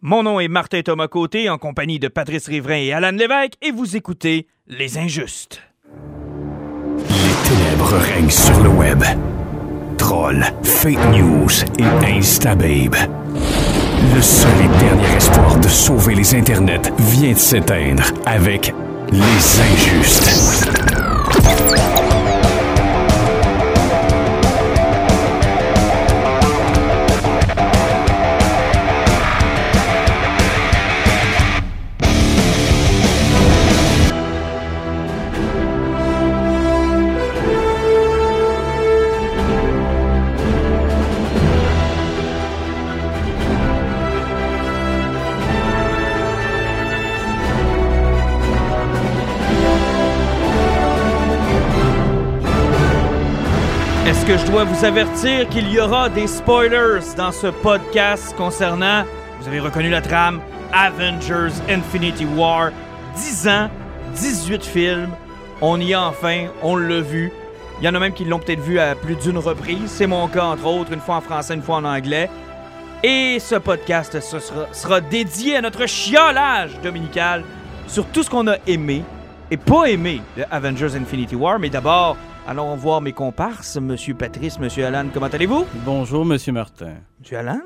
[0.00, 3.72] Mon nom est Martin Thomas Côté en compagnie de Patrice Riverain et Alan Lévesque et
[3.72, 5.60] vous écoutez Les Injustes.
[7.08, 9.02] Les ténèbres règnent sur le web.
[9.96, 11.50] Trolls, fake news
[11.80, 12.94] et instababe.
[14.14, 18.72] Le seul et dernier espoir de sauver les internets vient de s'éteindre avec
[19.10, 20.87] Les Injustes.
[54.28, 59.04] Que je dois vous avertir qu'il y aura des spoilers dans ce podcast concernant,
[59.40, 62.70] vous avez reconnu la trame, Avengers Infinity War,
[63.16, 63.70] 10 ans,
[64.16, 65.08] 18 films,
[65.62, 67.32] on y est enfin, on l'a vu.
[67.80, 69.86] Il y en a même qui l'ont peut-être vu à plus d'une reprise.
[69.86, 72.28] C'est mon cas, entre autres, une fois en français, une fois en anglais.
[73.02, 77.44] Et ce podcast sera dédié à notre chiolage dominical
[77.86, 79.04] sur tout ce qu'on a aimé
[79.50, 81.58] et pas aimé de Avengers Infinity War.
[81.58, 82.18] Mais d'abord,
[82.48, 85.10] allons voir mes comparses, Monsieur Patrice, Monsieur Alan.
[85.12, 85.66] Comment allez-vous?
[85.84, 86.94] Bonjour, Monsieur Martin.
[87.20, 87.60] Monsieur Alan?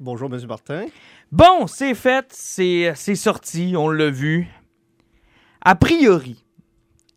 [0.00, 0.86] Bonjour, Monsieur Martin.
[1.30, 4.48] Bon, c'est fait, c'est c'est sorti, on l'a vu.
[5.64, 6.44] A priori,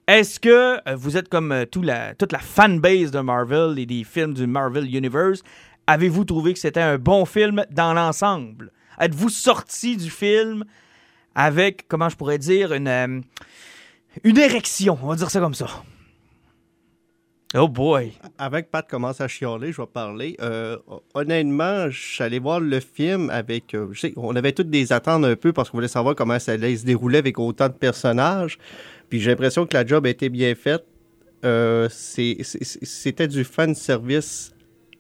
[0.06, 3.88] est-ce que euh, vous êtes comme euh, tout la, toute la fanbase de Marvel et
[3.88, 5.42] des films du Marvel Universe?
[5.88, 8.72] Avez-vous trouvé que c'était un bon film dans l'ensemble?
[9.00, 10.66] Êtes-vous sorti du film
[11.34, 13.22] avec, comment je pourrais dire, une, euh,
[14.24, 15.00] une érection?
[15.02, 15.66] On va dire ça comme ça?
[17.54, 18.14] Oh boy!
[18.38, 20.38] Avec Pat commence à chialer, je vais parler.
[20.40, 20.78] Euh,
[21.14, 23.74] honnêtement, allé voir le film avec.
[23.74, 26.78] euh, on avait toutes des attentes un peu parce qu'on voulait savoir comment ça allait
[26.78, 28.58] se dérouler avec autant de personnages.
[29.10, 30.86] Puis j'ai l'impression que la job a été bien faite.
[31.44, 34.54] Euh, C'était du fan service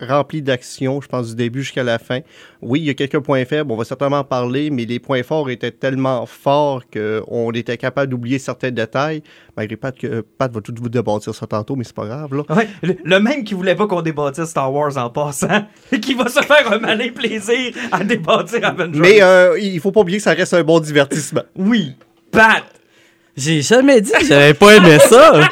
[0.06, 2.19] rempli d'action, je pense, du début jusqu'à la fin.
[2.62, 5.23] Oui, il y a quelques points faibles, on va certainement en parler, mais les points
[5.23, 9.23] forts étaient tellement forts qu'on était capable d'oublier certains détails.
[9.57, 12.44] Malgré Pat, que Pat va tout vous débattre ça tantôt, mais c'est pas grave, là.
[12.56, 16.13] Ouais, le, le même qui voulait pas qu'on débâtisse Star Wars en passant, et qui
[16.13, 19.00] va se faire un malin plaisir à débâtir Avengers.
[19.00, 21.44] Mais euh, il faut pas oublier que ça reste un bon divertissement.
[21.56, 21.95] Oui,
[22.31, 22.63] Pat!
[23.35, 25.40] J'ai jamais dit que j'avais pas aimé ça.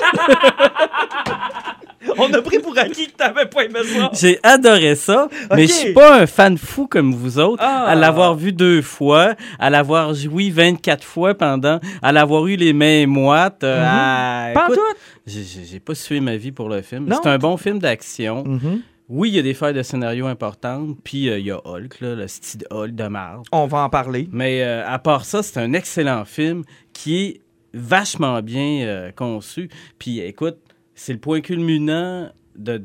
[2.19, 4.09] On a pris pour acquis que t'avais pas aimé ça.
[4.13, 7.63] J'ai adoré ça, mais je suis pas un fan fou comme vous autres.
[7.65, 7.85] Ah.
[7.85, 12.73] À l'avoir vu deux fois, à l'avoir joui 24 fois pendant, à l'avoir eu les
[12.73, 13.63] mains moites.
[13.63, 15.31] euh, à- Pas écoute, tout.
[15.65, 17.09] j'ai- pas suivi ma vie pour le film.
[17.21, 18.43] C'est un bon film d'action.
[18.45, 18.81] Mhm.
[19.11, 21.99] Oui, il y a des failles de scénario importantes, puis euh, il y a Hulk,
[22.01, 23.43] là, le style Hulk de marde.
[23.51, 24.29] On va en parler.
[24.31, 26.63] Mais euh, à part ça, c'est un excellent film
[26.93, 27.41] qui est
[27.73, 29.69] vachement bien euh, conçu.
[29.97, 30.57] Puis écoute,
[30.99, 32.77] c'est le point culminant de,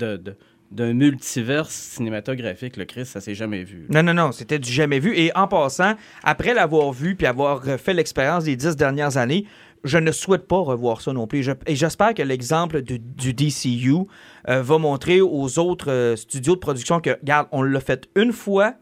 [0.71, 2.77] d'un multiverse cinématographique.
[2.77, 3.87] Le Chris, ça s'est jamais vu.
[3.91, 5.17] Non, non, non, c'était du jamais vu.
[5.17, 9.47] Et en passant, après l'avoir vu puis avoir fait l'expérience des dix dernières années,
[9.83, 11.45] je ne souhaite pas revoir ça non plus.
[11.67, 14.07] Et j'espère que l'exemple du, du DCU
[14.49, 18.33] euh, va montrer aux autres euh, studios de production que, regarde, on l'a fait une
[18.33, 18.75] fois,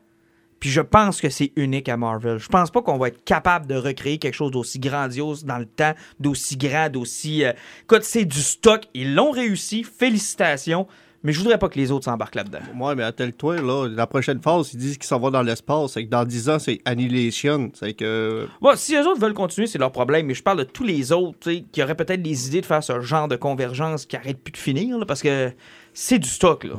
[0.62, 2.38] puis je pense que c'est unique à Marvel.
[2.38, 5.66] Je pense pas qu'on va être capable de recréer quelque chose d'aussi grandiose dans le
[5.66, 7.42] temps, d'aussi grand, d'aussi...
[7.44, 7.50] euh,
[7.82, 8.82] Écoute, c'est du stock.
[8.94, 9.82] Ils l'ont réussi.
[9.82, 10.86] Félicitations.
[11.24, 12.60] Mais je voudrais pas que les autres s'embarquent là-dedans.
[12.78, 15.94] Ouais, mais attelle-toi, là, la prochaine phase, ils disent qu'ils s'en vont dans l'espace.
[15.94, 17.72] C'est que dans 10 ans, c'est Annihilation.
[17.74, 18.46] C'est que.
[18.60, 21.10] Bon, si les autres veulent continuer, c'est leur problème, mais je parle de tous les
[21.10, 24.14] autres tu sais, qui auraient peut-être des idées de faire ce genre de convergence qui
[24.14, 25.52] arrête plus de finir, là, parce que
[25.94, 26.64] c'est du stock.
[26.64, 26.74] Là.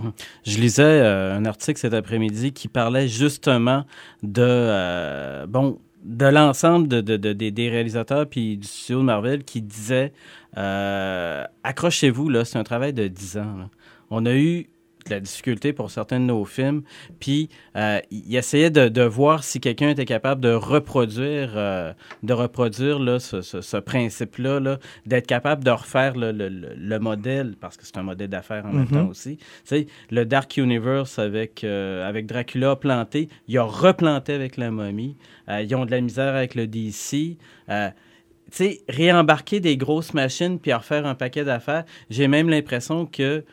[0.45, 3.85] Je lisais euh, un article cet après-midi qui parlait justement
[4.23, 9.43] de euh, bon de l'ensemble de, de- de- des, réalisateurs puis du studio de Marvel
[9.45, 10.11] qui disait
[10.57, 13.69] euh, accrochez-vous là, c'est un travail de 10 ans.
[14.09, 14.67] On a eu
[15.05, 16.83] de la difficulté pour certains de nos films,
[17.19, 21.93] puis euh, il essayait de, de voir si quelqu'un était capable de reproduire, euh,
[22.23, 26.73] de reproduire là, ce, ce- ce principe-là, là, d'être capable de refaire le, le- le-
[26.77, 29.37] le modèle, parce que c'est un modèle d'affaires en même temps aussi.
[29.37, 34.71] Tu sais, le Dark Universe avec, euh, avec Dracula planté, il a replanté avec la
[34.71, 35.15] momie.
[35.49, 37.37] Euh, ils ont de la misère avec le DC.
[37.67, 43.05] Tu sais, réembarquer des grosses machines puis en refaire un paquet d'affaires, j'ai même l'impression
[43.07, 43.43] que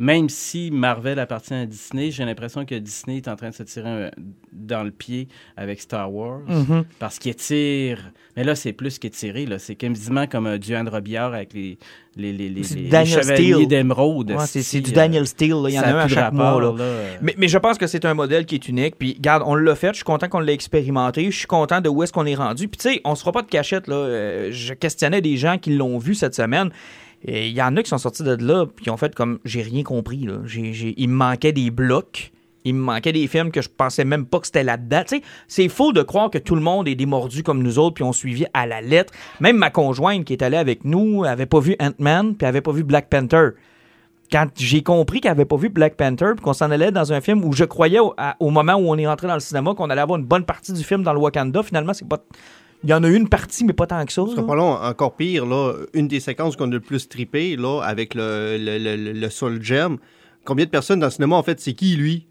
[0.00, 3.64] même si Marvel appartient à Disney, j'ai l'impression que Disney est en train de se
[3.64, 4.10] tirer un-
[4.52, 6.40] dans le pied avec Star Wars.
[6.46, 6.84] Mhm.
[7.00, 8.12] Parce qu'il tire.
[8.36, 9.44] Mais là, c'est plus qu'étiré.
[9.44, 9.58] là.
[9.58, 11.78] C'est quasiment comme un Duane Robillard avec les,
[12.14, 13.66] les, les, les, C'est les Daniel chevaliers Steele.
[13.68, 14.30] d'émeraude.
[14.30, 15.50] Ouais, c'est, du euh, Daniel Steele.
[15.62, 15.68] là.
[15.68, 16.44] Il y en a un à chaque mois.
[16.52, 16.72] rapport, là.
[16.78, 16.84] là.
[16.84, 17.16] euh.
[17.20, 18.94] Mais, mais je pense que c'est un modèle qui est unique.
[18.96, 19.88] Puis, regarde, on l'a fait.
[19.88, 21.28] Je suis content qu'on l'ait expérimenté.
[21.30, 22.68] Je suis content de où est-ce qu'on est rendu.
[22.68, 23.88] Puis, tu sais, on se fera pas de cachette.
[23.88, 23.96] Là.
[23.96, 26.70] Euh, je questionnais des gens qui l'ont vu cette semaine.
[27.24, 28.66] Il y en a qui sont sortis de là.
[28.66, 30.24] Puis, qui ont fait comme j'ai rien compris.
[30.24, 30.38] Là.
[30.96, 32.32] Il me manquait des blocs.
[32.64, 35.02] Il me manquait des films que je pensais même pas que c'était là-dedans.
[35.46, 38.12] C'est faux de croire que tout le monde est démordu comme nous autres puis on
[38.12, 39.12] suivi à la lettre.
[39.40, 42.72] Même ma conjointe qui est allée avec nous avait pas vu Ant-Man puis avait pas
[42.72, 43.50] vu Black Panther
[44.30, 47.20] quand j'ai compris qu'elle avait pas vu Black Panther puis qu'on s'en allait dans un
[47.20, 49.88] film où je croyais au, au moment où on est rentré dans le cinéma qu'on
[49.88, 52.22] allait avoir une bonne partie du film dans le Wakanda, finalement c'est pas
[52.84, 54.22] il y en a une partie mais pas tant que ça.
[54.34, 57.80] Ce pas long, encore pire, là, une des séquences qu'on a le plus trippé, là,
[57.82, 59.98] avec le, le, le, le- le Soul Gem.
[60.44, 62.26] Combien de personnes dans le cinéma, en fait, c'est qui, lui?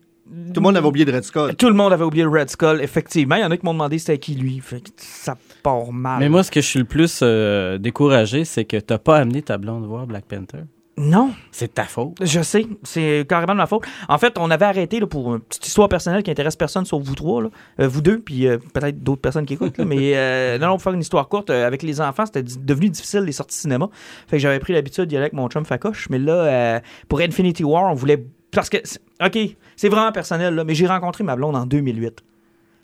[0.53, 1.55] Tout le monde avait oublié de Red Skull.
[1.55, 3.35] Tout le monde avait oublié le Red Skull, effectivement.
[3.35, 4.59] Il y en a qui m'ont demandé c'était qui lui.
[4.59, 6.19] Fait que ça part mal.
[6.19, 9.41] Mais moi, ce que je suis le plus euh, découragé, c'est que t'as pas amené
[9.41, 10.63] ta blonde voir Black Panther.
[10.97, 12.15] Non, C'est ta faute.
[12.21, 13.83] je sais, c'est carrément de ma faute.
[14.09, 17.03] En fait, on avait arrêté là, pour une petite histoire personnelle qui intéresse personne sauf
[17.03, 17.49] vous trois, là.
[17.79, 19.77] Euh, vous deux, puis euh, peut-être d'autres personnes qui écoutent.
[19.77, 19.85] là.
[19.85, 23.21] mais euh, non, non, pour faire une histoire courte, avec les enfants, c'était devenu difficile
[23.21, 23.89] les sorties cinéma.
[24.27, 26.09] Fait que j'avais pris l'habitude d'y aller avec mon chum Facoche.
[26.09, 28.25] Mais là, pour Infinity War, on voulait.
[28.51, 28.77] Parce que,
[29.23, 29.37] OK,
[29.75, 32.23] c'est vraiment personnel, là, mais j'ai rencontré ma blonde en 2008.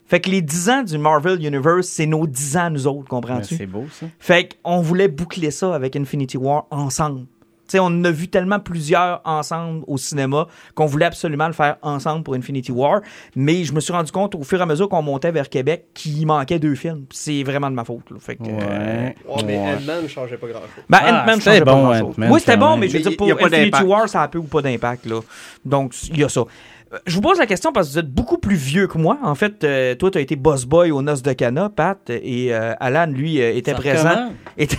[0.06, 3.56] Fait que les 10 ans du Marvel Universe, c'est nos 10 ans, nous autres, comprends-tu?
[3.56, 4.06] C'est beau, ça.
[4.18, 7.26] Fait qu'on voulait boucler ça avec Infinity War ensemble.
[7.74, 12.22] On en a vu tellement plusieurs ensemble au cinéma qu'on voulait absolument le faire ensemble
[12.22, 13.00] pour Infinity War.
[13.36, 15.86] Mais je me suis rendu compte au fur et à mesure qu'on montait vers Québec
[15.94, 17.04] qu'il manquait deux films.
[17.10, 18.10] C'est vraiment de ma faute.
[18.10, 18.16] là.
[18.20, 19.14] Fait que, euh, Ouais.
[19.46, 19.74] Mais Ouais.
[19.76, 20.84] Ant-Man ne changeait pas grand-chose.
[20.88, 22.14] ben, Ah, Ant-Man changeait pas bon, grand-chose.
[22.16, 23.82] Ant-Man, Oui, c'était bon, mais je veux dire, pour pas Infinity.
[23.82, 25.06] War, ça a peu ou pas d'impact.
[25.06, 25.20] là.
[25.64, 26.40] Donc, il y a ça.
[26.40, 29.18] Euh, Je vous pose la question parce que vous êtes beaucoup plus vieux que moi.
[29.22, 32.54] En fait, euh, toi, tu as été boss boy aux noces de Cana, Pat, et
[32.54, 34.30] euh, Alan, lui, euh, était Ça présent.
[34.58, 34.76] était-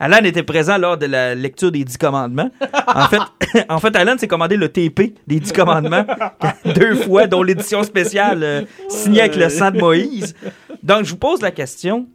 [0.00, 2.50] Alan était présent lors de la lecture des Dix Commandements.
[2.86, 3.18] En fait,
[3.68, 6.06] en fait Alan s'est commandé le TP des Dix Commandements
[6.64, 10.34] deux fois, dont l'édition spéciale euh, signée avec le sang de Moïse.
[10.82, 12.06] Donc, je vous pose la question.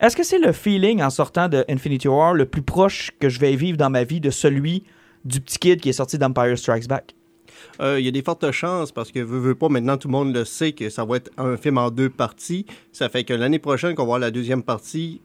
[0.00, 3.38] Est-ce que c'est le feeling en sortant de Infinity War le plus proche que je
[3.40, 4.84] vais vivre dans ma vie de celui
[5.24, 7.14] du petit kid qui est sorti d'Empire Strikes Back?
[7.80, 10.12] Euh, Il y a des fortes chances parce que veut, veut pas, maintenant tout le
[10.12, 12.64] monde le sait que ça va être un film en deux parties.
[12.92, 15.20] Ça fait que l'année prochaine qu'on va voir la deuxième partie,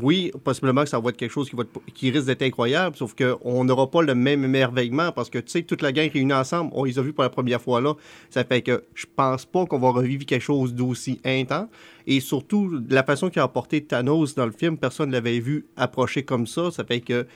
[0.00, 1.56] oui, possiblement que ça va être quelque chose qui,
[1.92, 5.62] qui risque d'être incroyable, sauf qu'on n'aura pas le même émerveillement parce que, tu sais,
[5.62, 7.94] toute la gang réunie ensemble, on les a vus pour la première fois là.
[8.30, 11.68] Ça fait que je pense pas qu'on va revivre quelque chose d'aussi intense.
[12.06, 15.66] Et surtout, la façon qu'il a apporté Thanos dans le film, personne ne l'avait vu
[15.76, 16.70] approcher comme ça.
[16.70, 17.26] Ça fait que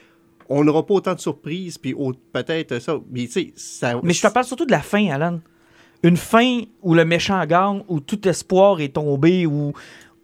[0.49, 1.95] on n'aura pas autant de surprises, puis
[2.33, 2.99] peut-être ça.
[3.11, 3.99] Mais ça.
[4.03, 5.39] Mais je te parle surtout de la fin, Alan.
[6.01, 9.73] Une fin où le méchant gagne, où tout espoir est tombé, où,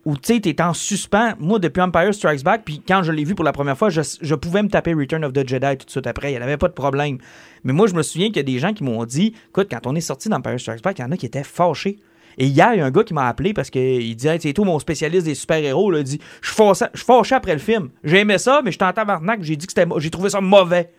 [0.06, 1.34] où tu sais, t'es en suspens.
[1.40, 4.02] Moi, depuis Empire Strikes Back, puis quand je l'ai vu pour la première fois, je,
[4.22, 6.32] je pouvais me taper Return of the Jedi tout de suite après.
[6.32, 7.18] Il n'y avait pas de problème.
[7.64, 9.88] Mais moi, je me souviens qu'il y a des gens qui m'ont dit écoute, quand
[9.88, 11.98] on est sorti d'Empire Strikes Back, il y en a qui étaient fâchés.
[12.38, 14.66] Et hier, il y a un gars qui m'a appelé parce qu'il dit c'est tout
[14.66, 15.94] mon spécialiste des super-héros.
[15.96, 17.90] Il dit Je suis fâché- je après le film.
[18.04, 19.42] J'ai aimé ça, mais j'étais en tabarnak.
[19.42, 20.92] J'ai dit que j'ai trouvé ça mauvais.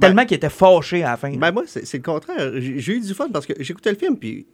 [0.00, 1.36] Tellement qu'il était fâché à la fin.
[1.36, 2.52] Ben moi, c'est le contraire.
[2.56, 4.46] J'ai eu du fun parce que j'écoutais le film, puis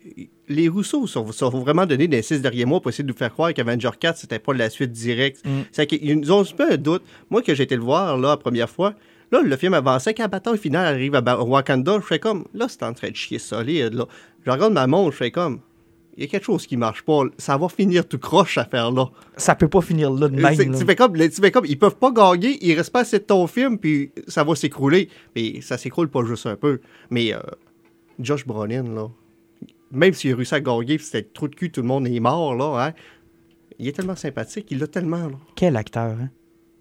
[0.48, 3.32] les Rousseau sont, sont vraiment donné des six derniers mois pour essayer de nous faire
[3.32, 5.44] croire qu'Avenger 4, c'était pas la suite directe.
[5.46, 5.60] Mm.
[5.70, 7.02] C'est qu'ils nous ont un peu un doute.
[7.30, 8.94] Moi, que j'ai été le voir là, la première fois,
[9.30, 12.66] là, le film avançait, quand la bataille finale arrive à Wakanda, je fais comme, là,
[12.68, 14.06] c'est en train de chier solide, là.
[14.44, 15.60] Je regarde ma montre, je fais comme,
[16.18, 17.22] il y a quelque chose qui marche pas.
[17.38, 19.06] Ça va finir tout croche, cette affaire-là.
[19.36, 20.72] Ça peut pas finir là de C'est- même.
[20.72, 20.78] là.
[20.78, 23.24] Tu fais comme, tu fais comme, ils peuvent pas gagner, il reste pas assez de
[23.24, 25.08] ton film, puis ça va s'écrouler.
[25.36, 26.80] Mais ça s'écroule pas juste un peu.
[27.10, 27.38] Mais euh,
[28.18, 29.08] Josh Brolin, là,
[29.92, 32.54] même s'il a réussi à gagner, c'était trop de cul, tout le monde est mort,
[32.56, 32.92] là, hein,
[33.78, 35.36] il est tellement sympathique, il l'a tellement, là.
[35.54, 36.30] Quel acteur, hein?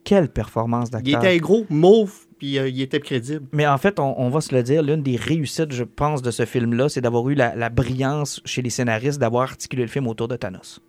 [0.03, 1.23] Quelle performance Il d'acteur.
[1.25, 3.46] était gros, mauve, puis euh, il était crédible.
[3.51, 6.32] Mais en fait, on, on va se le dire, l'une des réussites, je pense, de
[6.32, 10.08] ce film-là, c'est d'avoir eu la, la brillance chez les scénaristes d'avoir articulé le film
[10.08, 10.79] autour de Thanos.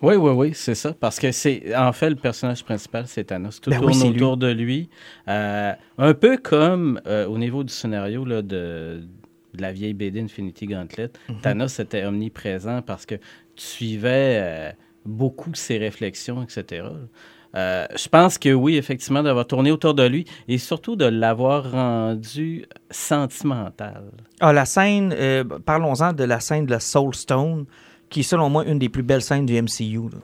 [0.00, 0.94] Oui, oui, oui, c'est ça.
[1.00, 3.60] Parce que c'est en fait le personnage principal, c'est Thanos.
[3.60, 4.88] Tout Ben oui, tourne c'est autour de lui.
[5.26, 9.02] Euh, un peu comme euh, au niveau du scénario là, de,
[9.54, 11.40] de la vieille BD Infinity Gauntlet, Mhm.
[11.40, 14.70] Thanos était omniprésent parce que tu suivais euh,
[15.04, 16.84] beaucoup ses réflexions, etc.
[17.54, 21.70] Euh, je pense que oui, effectivement, d'avoir tourné autour de lui et surtout de l'avoir
[21.70, 24.02] rendu sentimental.
[24.40, 27.64] Ah, la scène, euh, parlons-en de la scène de la Soul Stone,
[28.10, 30.10] qui est selon moi une des plus belles scènes du MCU.
[30.12, 30.18] là.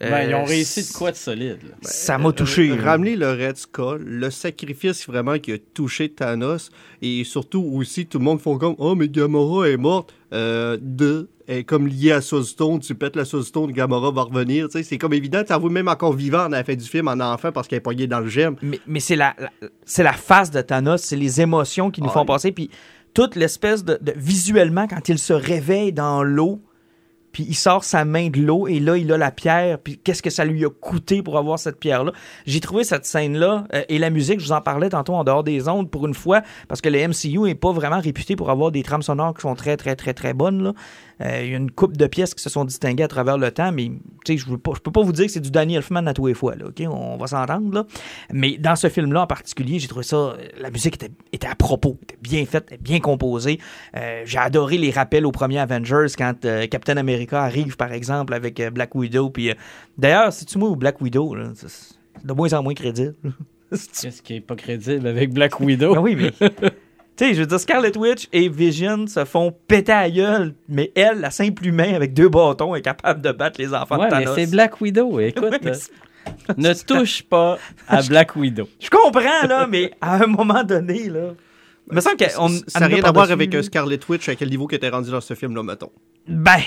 [0.00, 1.58] Ben, ils ont Euh, réussi de quoi de solide.
[1.64, 1.74] là.
[1.82, 2.72] Ça m'a touché.
[2.72, 6.70] Ramener le Red Skull, le sacrifice vraiment qui a touché Thanos,
[7.02, 10.14] et surtout aussi, tout le monde font comme Oh, mais Gamora est morte.
[10.32, 14.68] Euh, de, est comme lié à Soulstone, tu pètes la Soulstone, Gamora va revenir.
[14.70, 17.50] C'est comme évident, tu vu même encore vivant à la fin du film en enfant
[17.52, 18.56] parce qu'elle est pognée dans le gemme.
[18.62, 19.50] Mais, mais c'est la, la-
[19.84, 22.12] c'est la face de Thanos, c'est les émotions qui nous Ouais.
[22.12, 22.70] font passer, puis
[23.14, 26.60] toute l'espèce de, de- visuellement quand il se réveille dans l'eau,
[27.32, 30.22] puis il sort sa main de l'eau et là il a la pierre, puis qu'est-ce
[30.22, 32.12] que ça lui a coûté pour avoir cette pierre là.
[32.46, 35.44] J'ai trouvé cette scène là et la musique, je vous en parlais tantôt en dehors
[35.44, 38.70] des ondes pour une fois parce que le MCU est pas vraiment réputé pour avoir
[38.72, 40.72] des trames sonores qui sont très très très très bonnes là.
[41.20, 43.50] Euh, Il y a une coupe de pièces qui se sont distinguées à travers le
[43.50, 43.90] temps, mais
[44.26, 46.54] je je peux pas vous dire que c'est du Danny Elfman à tous les fois,
[46.54, 46.82] là, ok?
[46.90, 47.86] On va s'entendre, là.
[48.32, 51.54] Mais dans ce film-là en particulier, j'ai trouvé ça, euh, la musique était, était à
[51.54, 53.58] propos, était bien faite, bien composée.
[53.96, 58.34] Euh, j'ai adoré les rappels au premier Avengers quand euh, Captain America arrive, par exemple,
[58.34, 59.30] avec Black Widow.
[59.30, 59.52] Puis,
[59.96, 63.14] d'ailleurs, si tu moi ou Black Widow, là, c'est de moins en moins crédible.
[63.70, 65.94] Qu'est-ce qui est pas crédible avec Black Widow?
[65.94, 66.32] ben oui, mais.
[67.18, 70.92] Tu sais, je veux dire, Scarlet Witch et Vision se font péter à gueule, mais
[70.94, 74.14] elle, la simple humain avec deux bâtons, est capable de battre les enfants Ouais, de
[74.14, 74.34] mais Thanos.
[74.36, 75.18] c'est Black Widow.
[75.20, 77.58] Écoute, Ouais, mais euh, ne touche pas
[77.88, 78.68] à Black Widow.
[78.78, 81.34] Je comprends, là, mais à un moment donné, là.
[81.90, 82.48] Me semble qu'on.
[82.68, 85.10] ça n'a rien à voir avec un Scarlet Witch à quel niveau que était rendu
[85.10, 85.90] dans ce film-là, mettons.
[86.28, 86.60] Ben.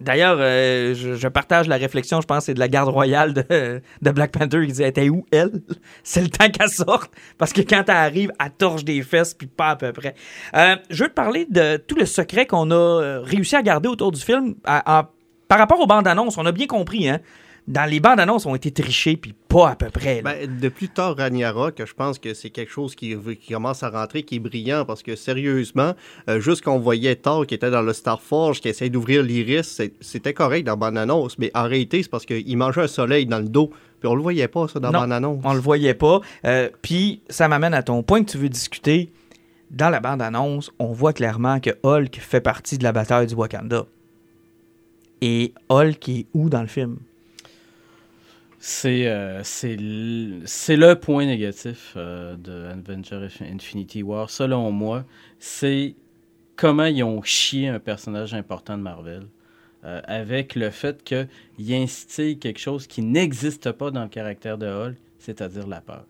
[0.00, 4.32] D'ailleurs, euh, je, partage la réflexion, je pense, c'est de la garde royale de, Black
[4.32, 5.50] Panther qui disait Elle était où, elle?
[6.02, 7.12] C'est le temps qu'elle sorte.
[7.36, 10.14] Parce que quand elle arrive, elle torche des fesses, puis pas à peu près.
[10.56, 13.88] Euh, je veux te parler de tout le secret qu'on a euh, réussi à garder
[13.88, 14.54] autour du film.
[14.64, 17.20] Par rapport aux bandes annonces, on a bien compris, hein.
[17.70, 20.22] Dans les bandes annonces, ont été trichées, puis pas à peu près.
[20.22, 24.24] Ben, depuis Thor Ragnarok, je pense que c'est quelque chose qui, qui commence à rentrer,
[24.24, 25.94] qui est brillant, parce que sérieusement,
[26.28, 30.34] euh, juste qu'on voyait Thor qui était dans le Starforge, qui essayait d'ouvrir l'iris, c'était
[30.34, 33.48] correct dans la bande-annonce, mais en réalité, c'est parce qu'il mangeait un soleil dans le
[33.48, 35.42] dos, puis on le voyait pas, ça, dans la Non, bande-annonce.
[35.44, 36.20] On le voyait pas.
[36.46, 39.12] Euh, Puis ça m'amène à ton point que tu veux discuter.
[39.70, 43.86] Dans la bande-annonce, on voit clairement que Hulk fait partie de la bataille du Wakanda.
[45.20, 46.96] Et Hulk est où dans le film?
[48.62, 55.04] C'est euh, c'est le point négatif euh, de Avenger Infinity War, selon moi.
[55.38, 55.96] C'est
[56.56, 59.26] comment ils ont chié un personnage important de Marvel.
[59.84, 64.66] euh, avec le fait qu'il instille quelque chose qui n'existe pas dans le caractère de
[64.66, 66.04] Hulk, c'est-à-dire la peur.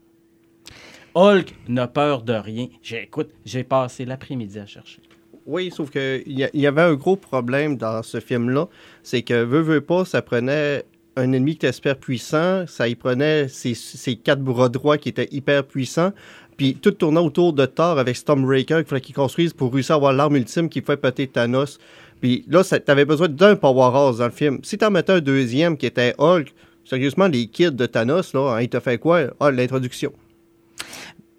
[1.14, 2.68] Hulk n'a peur de rien.
[2.82, 5.02] J'ai, écoute, j'ai passé l'après-midi à chercher.
[5.46, 8.68] Oui, sauf qu'il y, y avait un gros problème dans ce film-là,
[9.02, 10.84] c'est que, veut, veut pas, ça prenait
[11.16, 15.08] un ennemi qui était super puissant, ça y prenait ses, ses quatre bras droits qui
[15.08, 16.12] étaient hyper puissants,
[16.56, 19.96] puis tout tournait autour de Thor avec Stormbreaker qu'il fallait qu'il construise pour réussir à
[19.96, 21.78] avoir l'arme ultime qui pouvait péter Thanos.
[22.20, 24.58] Puis là, t'avais besoin d'un powerhouse dans le film.
[24.62, 26.52] Si t'en mettais un deuxième qui était Hulk,
[26.84, 29.22] sérieusement, les kids de Thanos, là, hein, il t'a fait quoi?
[29.40, 30.12] Ah, l'introduction.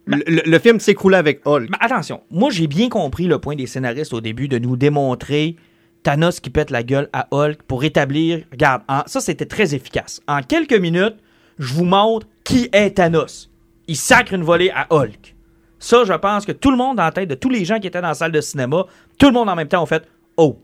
[0.06, 1.70] Le, le- le film s'écroulait avec Hulk.
[1.70, 5.56] Mais attention, moi j'ai bien compris le point des scénaristes au début de nous démontrer
[6.04, 8.44] Thanos qui pète la gueule à Hulk pour établir.
[8.52, 10.22] Regarde, ça c'était très efficace.
[10.28, 11.18] En quelques minutes,
[11.60, 13.50] je vous montre qui est Thanos.
[13.88, 15.36] Il sacre une volée à Hulk.
[15.80, 18.02] Ça, je pense que tout le monde en tête, de tous les gens qui étaient
[18.02, 18.86] dans la salle de cinéma,
[19.18, 20.60] tout le monde en même temps ont fait Oh,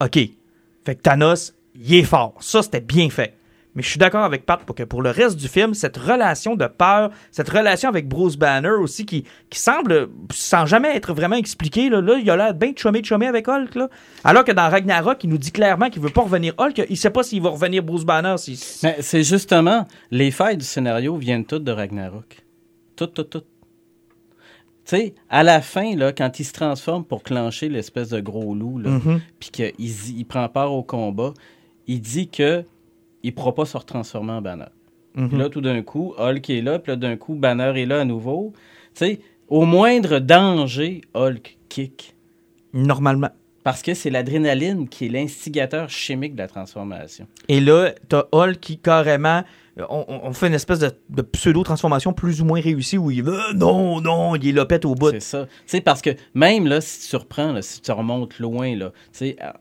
[0.00, 0.18] OK.
[0.84, 2.34] Fait que Thanos, il est fort.
[2.40, 3.35] Ça, c'était bien fait.
[3.76, 6.56] Mais je suis d'accord avec Pat pour que pour le reste du film, cette relation
[6.56, 11.36] de peur, cette relation avec Bruce Banner aussi, qui, qui semble, sans jamais être vraiment
[11.36, 13.74] expliqué, là, là il a l'air bien de chômer avec Hulk.
[13.74, 13.88] Là.
[14.24, 16.86] Alors que dans Ragnarok, il nous dit clairement qu'il veut pas revenir Hulk.
[16.88, 18.36] Il sait pas s'il va revenir Bruce Banner.
[18.38, 18.58] Si...
[18.82, 22.42] Mais c'est justement, les failles du scénario viennent toutes de Ragnarok.
[22.96, 23.46] Toutes, toutes, toutes.
[24.86, 28.54] Tu sais, à la fin, là, quand il se transforme pour clencher l'espèce de gros
[28.54, 29.20] loup, Mhm.
[29.38, 31.34] puis qu'il il prend part au combat,
[31.88, 32.64] il dit que
[33.26, 34.66] il pourra pas se retransformer en Banner.
[35.16, 35.28] Mhm.
[35.28, 38.00] Puis là, tout d'un coup, Hulk est là, puis là, d'un coup, Banner est là
[38.00, 38.52] à nouveau.
[38.94, 42.14] Tu sais, au moindre danger, Hulk kick.
[42.72, 43.30] Normalement.
[43.64, 47.26] Parce que c'est l'adrénaline qui est l'instigateur chimique de la transformation.
[47.48, 49.42] Et là, t'as Hulk qui carrément.
[49.90, 53.40] On, fait une espèce de, de pseudo-transformation plus ou moins réussie où il veut.
[53.54, 55.10] Non, non, il est lopette au bout.
[55.10, 55.46] C'est ça.
[55.46, 58.92] Tu sais, parce que même là, si tu reprends, là, si tu remontes loin, là,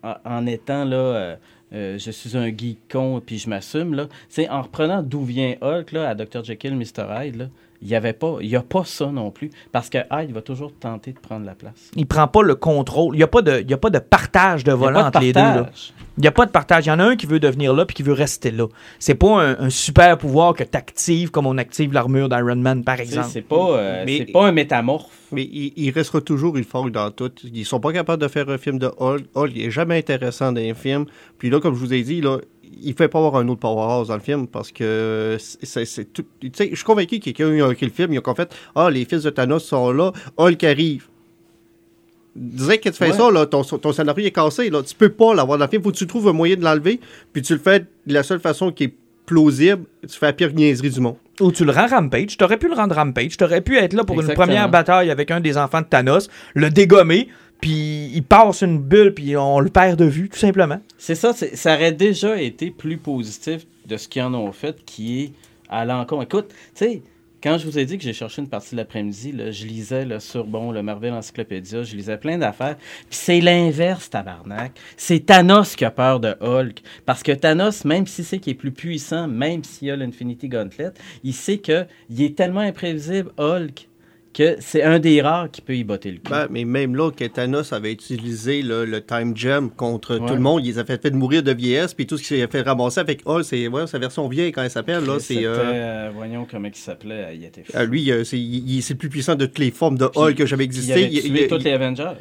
[0.04, 1.36] en, en étant là, euh,
[1.74, 5.56] euh, je suis un geek con puis je m'assume, là, sais, en reprenant d'où vient
[5.62, 6.44] Hulk, à Dr.
[6.44, 7.06] Jekyll, Mr.
[7.10, 7.50] Hyde, là,
[7.82, 9.50] il y avait pas, il y a pas ça non plus.
[9.72, 11.92] Parce que Hyde va toujours tenter de prendre la place.
[11.96, 13.16] Il prend pas le contrôle.
[13.16, 15.20] Il n'y a, pas de- il y a pas de partage de volant de entre
[15.20, 15.40] les deux.
[15.40, 15.70] là.
[16.18, 16.86] Il n'y a pas de partage.
[16.86, 18.68] Il y en a un qui veut devenir là puis qui veut rester là.
[19.00, 22.84] C'est pas un, un super pouvoir que tu actives comme on active l'armure d'Iron Man,
[22.84, 23.28] par exemple.
[23.30, 25.10] C'est pas, euh, Mais- pas un métamorphe.
[25.32, 27.32] Mais il, il restera toujours une dans tout.
[27.44, 29.26] Ils sont pas capables de faire un film de Hulk.
[29.36, 31.06] Hulk il est jamais intéressant dans un film.
[31.38, 32.38] Puis là, comme je vous ai dit, là,
[32.82, 36.06] il ne fait pas avoir un autre powerhouse dans le film parce que c'est c'est
[36.14, 36.26] tout.
[36.40, 38.54] Tu sais, je suis convaincu que quelqu'un a écrit le film, il a qu'en fait
[38.76, 41.08] Ah, les fils de Thanos sont là, Hulk arrive.
[42.36, 43.18] Disais que tu fais Ouais.
[43.18, 44.70] ça, là, ton, ton scénario est cassé.
[44.70, 44.84] Là.
[44.84, 45.82] Tu peux pas l'avoir dans le film.
[45.82, 47.00] Faut que tu trouves un moyen de l'enlever.
[47.32, 48.94] Puis tu le fais de la seule façon qui est
[49.26, 49.84] plausible.
[50.02, 51.16] Tu fais la pire niaiserie du monde.
[51.40, 52.36] Ou tu le rends Rampage.
[52.36, 53.38] T'aurais pu le rendre Rampage.
[53.38, 54.44] T'aurais pu être là pour Exactement.
[54.44, 57.30] une première bataille avec un des enfants de Thanos, le dégommer,
[57.62, 60.80] puis il passe une bulle, puis on le perd de vue, tout simplement.
[60.98, 65.22] C'est ça, ça aurait déjà été plus positif de ce qu'ils en ont fait, qui
[65.22, 65.32] est
[65.70, 66.24] à l'encontre.
[66.24, 67.02] Écoute, tu sais,
[67.46, 70.20] quand je vous ai dit que j'ai cherché une partie de l'après-midi, je lisais là,
[70.20, 72.76] sur bon, le Marvel Encyclopédia, je lisais plein d'affaires.
[72.78, 74.72] Puis c'est l'inverse, tabarnak.
[74.98, 76.82] C'est Thanos qui a peur de Hulk.
[77.06, 80.90] Parce que Thanos, même si c'est qu'il est plus puissant, même s'il a l'Infinity Gauntlet,
[81.24, 83.90] il sait que il est tellement imprévisible, Hulk,
[84.36, 86.30] que c'est un des rares qui peut y botter le cul.
[86.30, 90.28] Ben, mais même là, que Thanos avait utilisé le Time Gem contre Ouais.
[90.28, 92.42] tout le monde, il les a fait, fait mourir de vieillesse, puis tout ce qu'il
[92.44, 95.06] a fait ramasser avec Hulk, c'est ouais, sa version vieille, quand elle s'appelle.
[95.06, 97.72] là, C'était, euh, euh, voyons comment il s'appelait, il était fou.
[97.78, 100.10] euh, lui, euh, c'est il- il- c'est le plus puissant de toutes les formes de
[100.14, 100.94] Hulk que j'avais Il existé.
[100.94, 102.12] avait Il- tué il- tous il- les Avengers.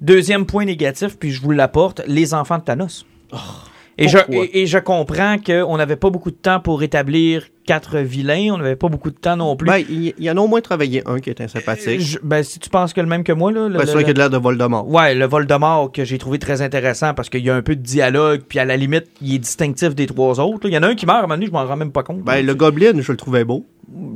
[0.00, 3.04] Deuxième point négatif, puis je vous l'apporte, les enfants de Thanos.
[3.98, 7.98] Et, je, et, et je comprends qu'on n'avait pas beaucoup de temps pour établir quatre
[7.98, 9.66] vilains, on n'avait pas beaucoup de temps non plus.
[9.68, 12.00] Ben, il, y en a au moins travaillé un qui était sympathique.
[12.00, 13.92] Je- ben, si tu penses que le même que moi, là, le- Ben, c'est le-
[13.92, 14.88] vrai qu'il y a de l'air de Voldemort.
[14.88, 17.82] Ouais, le Voldemort que j'ai trouvé très intéressant parce qu'il y a un peu de
[17.82, 20.60] dialogue, puis à la limite, il est distinctif des trois autres.
[20.66, 20.70] là.
[20.70, 21.92] Il y en a un qui meurt, à un moment donné, je m'en rends même
[21.92, 22.22] pas compte.
[22.22, 23.66] Ben, le Goblin, je le trouvais beau.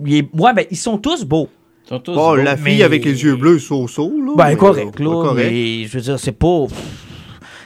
[0.07, 1.49] Il est- Ouais, ben, ils sont tous beaux.
[1.85, 2.37] Ils sont tous Oh, beaux.
[2.37, 4.33] la fille mais- avec les yeux bleus, so-so, là.
[4.37, 5.11] Ben, mais, correct, euh, là.
[5.11, 5.49] correct.
[5.51, 6.67] Mais je veux dire, c'est pas.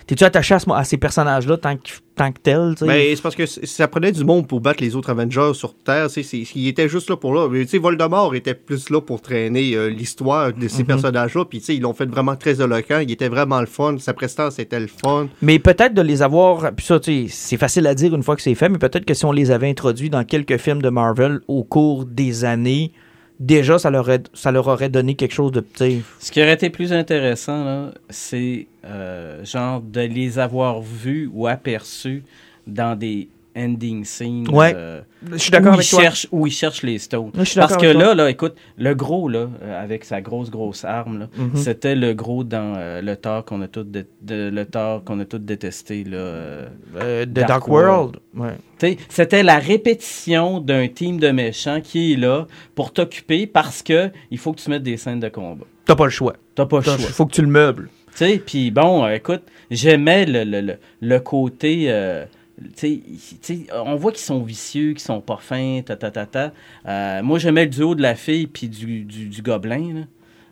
[0.07, 2.87] T'es-tu attaché à, ce- à ces personnages-là tant que, tant que tel, tu sais?
[2.87, 6.11] Ben, c'est parce que ça prenait du monde pour battre les autres Avengers sur Terre.
[6.11, 7.49] C'est, c'est, il était juste là pour là.
[7.49, 10.87] Mais, Voldemort était plus là pour traîner euh, l'histoire de ces Mhm.
[10.87, 11.45] personnages-là.
[11.45, 13.01] Puis, tu sais, ils l'ont fait vraiment très éloquent.
[13.01, 13.97] Il était vraiment le fun.
[13.99, 15.29] Sa prestance était le fun.
[15.43, 16.73] Mais peut-être de les avoir.
[16.75, 19.25] Puis ça, c'est facile à dire une fois que c'est fait, mais peut-être que si
[19.27, 22.93] on les avait introduits dans quelques films de Marvel au cours des années,
[23.41, 25.65] déjà, ça leur, aurait- ça leur aurait donné quelque chose de.
[25.75, 31.47] sais, Ce qui aurait été plus intéressant, c'est euh, genre de les avoir vus ou
[31.47, 32.23] aperçus
[32.67, 34.49] dans des ending scenes.
[34.51, 34.73] Ouais.
[34.77, 35.01] euh,
[35.33, 36.03] Je suis d'accord où avec toi.
[36.03, 37.31] cherchent, Où ils cherchent les stones.
[37.35, 38.09] Je suis Parce que avec toi.
[38.09, 41.57] là, là, écoute, le gros, là, euh, avec sa grosse, grosse arme, là, Mhm.
[41.57, 44.05] c'était le gros dans euh, le Thor qu'on a de-
[44.51, 46.05] le Thor qu'on a tout détesté.
[46.05, 46.67] Là, euh.
[47.01, 48.17] Euh, The Dark Dark, World.
[48.37, 48.57] Ouais.
[49.09, 54.39] C'était la répétition d'un team de méchants qui est là pour t'occuper parce que il
[54.39, 55.65] faut que tu mettes des scènes de combat.
[55.87, 56.35] T'as pas le choix.
[56.55, 57.11] T'as pas le Il choix.
[57.11, 57.89] faut que tu le meubles.
[58.17, 61.87] Tu puis bon, euh, écoute, j'aimais le, le, le, le côté.
[63.73, 66.53] On voit qu'ils sont vicieux, qu'ils sont pas fins, ta ta ta ta.
[66.87, 70.07] Euh, moi, j'aimais le duo de la fille puis du, du, du gobelin.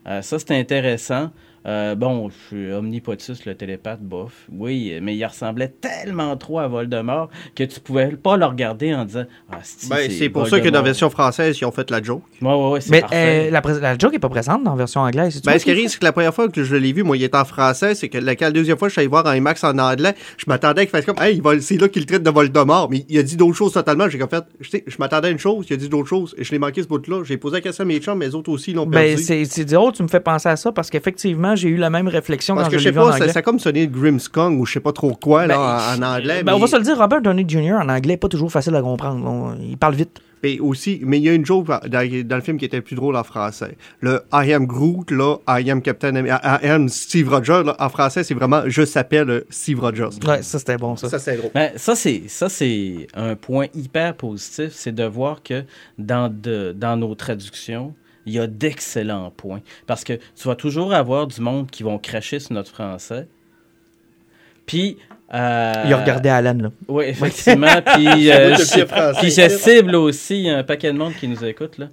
[0.06, 1.30] Euh, ça, c'était intéressant.
[1.66, 4.32] Euh, bon, je suis Omnipotus, le télépathe, bof.
[4.52, 9.04] Oui, mais il ressemblait tellement trop à Voldemort que tu pouvais pas le regarder en
[9.06, 11.90] disant Ah, c'ti, Ben, c'est pour ça que dans la version française, ils ont fait
[11.90, 12.22] la joke.
[12.42, 15.00] Ouais, ouais, ouais, c'est Mais euh, la, la joke est pas présente dans la version
[15.00, 15.32] anglaise.
[15.34, 17.16] c'est-tu Ben, ce qui arrive, c'est que la première fois que je l'ai vu, moi,
[17.16, 19.24] il est en français, c'est que la, la deuxième fois que je suis allé voir
[19.26, 22.04] en IMAX en anglais, je m'attendais qu'il fasse comme, hey, il va- c'est là qu'il
[22.04, 22.90] traite de Voldemort.
[22.90, 24.06] Mais il a dit d'autres choses totalement.
[24.10, 26.34] J'ai comme fait, je, sais, je m'attendais à une chose, il a dit d'autres choses.
[26.36, 27.22] Et je l'ai manqué ce bout-là.
[27.24, 29.22] J'ai posé la question à mes chums, mais les autres aussi l'ont Ben, perdu.
[29.22, 32.08] c'est c'est drôle, tu me fais penser à ça parce qu'effectivement, j'ai eu la même
[32.08, 34.58] réflexion Parce quand que je je sais vu en ça, ça a comme sonné Grimmskong
[34.60, 35.58] ou je sais pas trop quoi, là,
[35.96, 36.42] en, en anglais.
[36.42, 37.74] Ben, mais, On va se le dire, Robert Downey Jr.
[37.82, 39.24] en anglais, pas toujours facile à comprendre.
[39.26, 40.20] On- il parle vite.
[40.42, 42.96] mais aussi, mais il y a une joke dans, dans le film qui était plus
[42.96, 43.76] drôle en français.
[44.00, 48.24] Le I am Groot, là, I am Captain, I am Steve Rogers, là, en français,
[48.24, 50.10] c'est vraiment, je s'appelle Steve Rogers.
[50.26, 51.08] Ouais, ça c'était bon, ça.
[51.08, 51.50] Ça, c'est drôle.
[51.54, 55.64] Ben, ça, c'est, ça, c'est un point hyper positif, c'est de voir que
[55.98, 57.94] dans, de, dans nos traductions,
[58.26, 59.60] il y a d'excellents points.
[59.86, 63.26] Parce que tu vas toujours avoir du monde qui vont cracher sur notre français.
[64.66, 64.96] Puis.
[65.32, 66.70] euh, Il a regardé Alan, là.
[66.88, 67.82] Oui, effectivement.
[67.94, 68.54] puis, euh,
[69.20, 71.78] puis je cible aussi un paquet de monde qui nous écoute.
[71.78, 71.88] Là.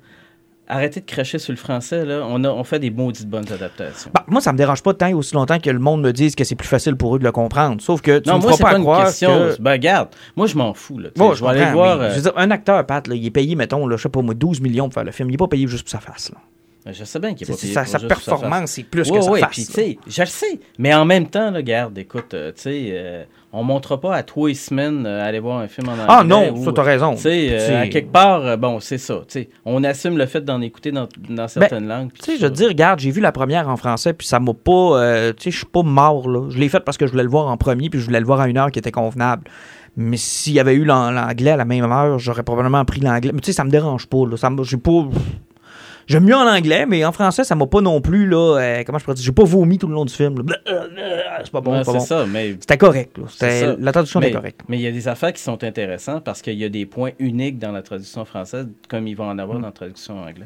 [0.74, 2.06] Arrêtez de cracher sur le français.
[2.06, 2.22] Là.
[2.26, 4.10] On, a, on fait des maudites bonnes adaptations.
[4.14, 6.34] Bah, moi, ça me dérange pas tant et aussi longtemps que le monde me dise
[6.34, 7.82] que c'est plus facile pour eux de le comprendre.
[7.82, 9.30] Sauf que tu non, me moi, feras c'est pas, pas une croire question.
[9.30, 9.62] que...
[9.62, 10.08] Ben, regarde,
[10.38, 10.98] moi, je m'en fous.
[10.98, 11.10] Là.
[11.18, 12.00] Bon, je vais aller voir.
[12.00, 14.10] euh, je veux dire, un acteur, Pat, là, il est payé, mettons, là, je sais
[14.10, 15.30] pas moi, 12 millions pour faire le film.
[15.30, 16.32] Il est pas payé juste pour sa face.
[16.32, 16.38] Là.
[16.84, 19.24] Ben, Je sais bien qu'il est C'est- pas payé sa, performance, c'est plus Ouais, que
[19.24, 19.70] sa ouais, face.
[19.72, 20.60] puis je le sais.
[20.80, 24.24] Mais en même temps, là, regarde, écoute, euh, tu sais, euh, on montrera pas à
[24.24, 26.06] trois semaines euh, aller voir un film en anglais.
[26.08, 27.14] Ah non, ou, ça t'as raison.
[27.14, 29.18] Tu sais, euh, quelque part, bon, c'est ça.
[29.28, 32.08] Tu sais, on assume le fait d'en écouter dans, dans certaines langues.
[32.10, 34.40] Ben, Tu sais, je te dis, regarde, j'ai vu la première en français, puis ça
[34.40, 35.32] m'a pas.
[35.38, 36.50] tu sais, je suis pas mort, là.
[36.50, 38.26] Je l'ai fait parce que je voulais le voir en premier, puis je voulais le
[38.26, 39.44] voir à une heure qui était convenable.
[39.98, 43.32] Mais s'il y avait eu l'an- l'anglais à la même heure, j'aurais probablement pris l'anglais.
[43.34, 44.36] Mais tu sais, ça me dérange pas, là.
[44.38, 45.04] Ça me- j'ai pas.
[46.08, 48.98] J'aime mieux en anglais, mais en français, ça m'a pas non plus, là, euh, comment
[49.00, 50.36] je pourrais dire, j'ai pas vomi tout le long du film.
[51.44, 52.00] C'est pas bon, Ouais, c'est pas bon.
[52.00, 53.76] ça, mais C'était correct, là.
[53.80, 54.62] La traduction mais, était correcte.
[54.68, 57.12] mais il y a des affaires qui sont intéressantes parce qu'il y a des points
[57.20, 60.46] uniques dans la traduction française, comme il va en avoir dans la traduction anglaise.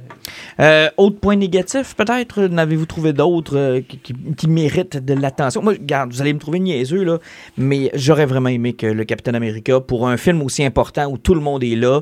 [0.59, 5.61] Euh, autre point négatif, peut-être, n'avez-vous trouvé d'autres euh, qui, qui- qui méritent de l'attention?
[5.61, 7.17] Moi, regarde, vous allez me trouver niaiseux, là,
[7.57, 11.35] mais j'aurais vraiment aimé que le Capitaine America, pour un film aussi important où tout
[11.35, 12.01] le monde est là,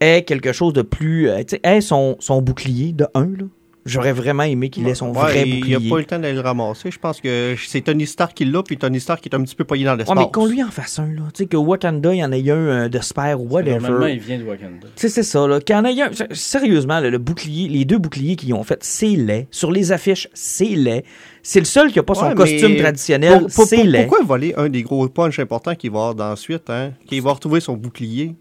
[0.00, 1.28] ait quelque chose de plus.
[1.28, 3.44] euh, ait son, son bouclier de 1, là.
[3.86, 5.74] J'aurais vraiment aimé qu'il ait son Ouais, vrai il bouclier.
[5.74, 6.90] n'a pas eu le temps d'aller le ramasser.
[6.90, 9.54] Je pense que c'est Tony Stark qui l'a, puis Tony Stark qui est un petit
[9.54, 10.16] peu poigné dans Ouais, l'espace.
[10.16, 11.20] mais qu'on lui en fasse un, là.
[11.34, 14.12] Tu sais, que Wakanda, il y en ait un euh, de spare ou Normalement, whatever.
[14.14, 14.86] il vient de Wakanda.
[14.96, 15.60] Tu sais, c'est ça, là.
[15.60, 16.10] Qu'il y en ait un.
[16.30, 19.48] Sérieusement, là, le bouclier, les deux boucliers qu'ils ont fait, c'est laid.
[19.50, 21.04] Sur les affiches, c'est laid.
[21.42, 24.06] C'est le seul qui a pas son Ouais, costume traditionnel, Pour- pour- c'est pour- laid.
[24.06, 26.92] Pourquoi voler un des gros punch importants qu'il va avoir dans la suite, hein?
[27.06, 28.34] Qu'il va retrouver son bouclier?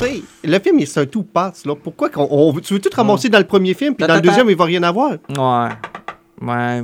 [0.00, 1.74] Sais, le film, il- c'est un tout passe, là.
[1.74, 4.48] Pourquoi qu'on, on- tu veux tout ramasser dans le premier film, puis dans le deuxième,
[4.48, 5.10] il va rien avoir?
[5.28, 5.68] Ouais.
[6.46, 6.82] Ouais.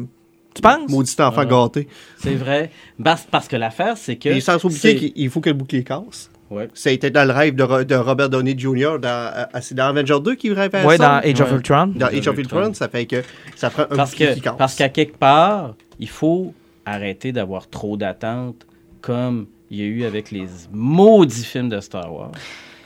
[0.54, 0.88] Tu penses?
[0.90, 1.46] Maudit enfant Ouais.
[1.46, 1.88] gâté.
[2.18, 2.70] C'est vrai.
[3.02, 4.28] Parce, parce que l'affaire, c'est que.
[4.28, 6.30] Et sans oublier c'est- qu'il il faut que le bouclier casse.
[6.50, 6.68] Ouais.
[6.74, 8.98] Ça a été dans le rêve de, Ro- de Robert Downey Jr.
[9.00, 11.20] dans, dans Avenger 2 qu'il rêvait à Ouais, ça?
[11.22, 11.56] dans Age of Ouais.
[11.56, 11.86] Ultron.
[11.96, 12.58] Dans Age of Ultron.
[12.58, 13.22] Ultron, ça fait que
[13.56, 14.54] ça prend un Parce bouclier que qui casse.
[14.56, 18.64] parce qu'à quelque part, il faut arrêter d'avoir trop d'attentes
[19.00, 22.30] comme il y a eu avec les maudits films de Star Wars.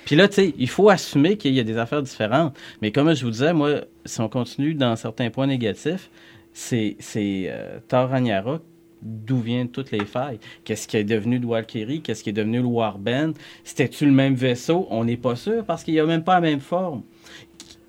[0.04, 2.56] Puis là, tu sais, il faut assumer qu'il y a des affaires différentes.
[2.82, 6.10] Mais comme je vous disais, moi, si on continue dans certains points négatifs,
[6.52, 8.62] c'est euh, Thor Ragnarok
[9.02, 10.38] d'où viennent toutes les failles?
[10.64, 12.02] Qu'est-ce qui est devenu de Valkyrie?
[12.02, 13.32] Qu'est-ce qui est devenu le Warband?
[13.64, 14.86] C'était-tu le même vaisseau?
[14.90, 17.02] On n'est pas sûr parce qu'il n'y a même pas la même forme.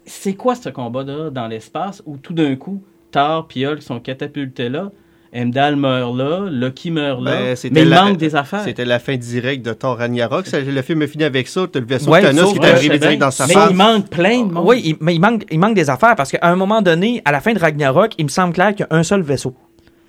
[0.05, 4.91] C'est quoi ce combat-là dans l'espace où tout d'un coup, Thor et sont catapultés là,
[5.33, 8.63] Heimdall meurt là, Loki meurt là, Ben, mais il la- manque des affaires.
[8.65, 10.45] C'était la fin directe de Thor Ragnarok.
[10.51, 11.65] Le film est fini avec ça.
[11.73, 13.69] Le vaisseau Ouais, Thanos qui est arrivé direct dans sa mais face.
[13.71, 14.65] il manque plein de monde.
[14.67, 17.31] Oui, il- mais il manque, il manque des affaires parce qu'à un moment donné, à
[17.31, 19.55] la fin de Ragnarok, il me semble clair qu'il y a un seul vaisseau.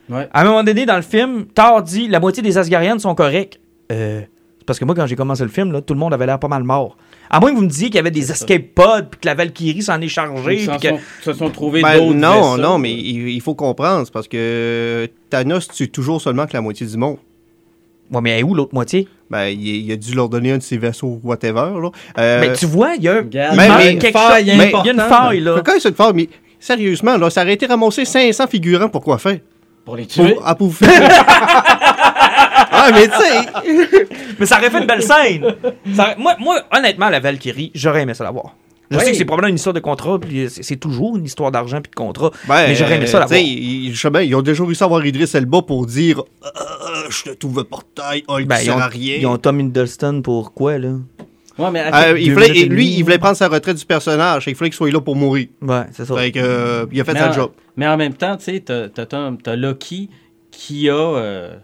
[0.09, 0.29] Ouais.
[0.33, 3.61] À un moment donné, dans le film, Thor dit la moitié des Asgariennes sont corrects.
[3.93, 4.23] Euh,
[4.59, 6.41] c'est parce que moi, quand j'ai commencé le film, là, tout le monde avait l'air
[6.41, 6.97] pas mal mort.
[7.35, 9.35] À moins que vous me disiez qu'il y avait des escape pods, puis que la
[9.35, 10.63] Valkyrie s'en est chargée.
[10.65, 12.63] Ils que- sont, se sont trouvés Ben, d'autres non, vaisseaux.
[12.63, 14.03] non, mais il, il faut comprendre.
[14.05, 17.17] C'est parce que Thanos tue toujours seulement que la moitié du monde.
[18.13, 19.09] Ouais, mais elle est où l'autre moitié?
[19.31, 21.73] Ben, il, il a dû leur donner un de ses vaisseaux, whatever.
[21.81, 21.89] Là.
[22.19, 24.59] Euh, Mais tu vois, il y a, Regarde, il mais- manque mais- quelque faille chose.
[24.59, 25.63] Mais Il y a une faille, là.
[25.65, 26.29] Quand une mais
[26.61, 29.39] sérieusement, là, ça aurait été ramasser 500 figurants pour quoi faire?
[29.87, 30.35] Pour les tuer?
[30.35, 30.91] Pour, ah, pour faire.
[32.73, 34.07] ah, mais tu sais.
[34.41, 35.55] Mais ça aurait fait une belle scène.
[35.95, 38.57] Ça aurait- moi, moi, honnêtement, la Valkyrie, j'aurais aimé ça l'avoir.
[38.91, 39.05] Je Oui.
[39.05, 41.89] sais que c'est probablement une histoire de contrat, puis c'est toujours une histoire d'argent puis
[41.91, 42.31] de contrat.
[42.47, 44.23] Ben, mais j'aurais aimé ça tu sais, l'avoir.
[44.23, 46.51] ils, ils ont déjà réussi à avoir Idris Elba pour dire euh,
[47.09, 49.17] Je te trouve portail, Hulk Ben, qui ils, sert ont, à rien.
[49.21, 50.91] ils ont Tom Hiddleston pour quoi, là?
[51.59, 54.45] Ouais, mais à- Euh, il voulait- et lui, il voulait prendre sa retraite du personnage.
[54.47, 55.49] Il fallait qu'il soit là pour mourir.
[55.63, 56.15] Ouais, c'est ça.
[56.17, 57.51] Fait que, euh, il a fait mais, sa en, job.
[57.77, 60.09] mais en même temps, tu sais, t'as, Loki
[60.51, 61.55] qui a, euh,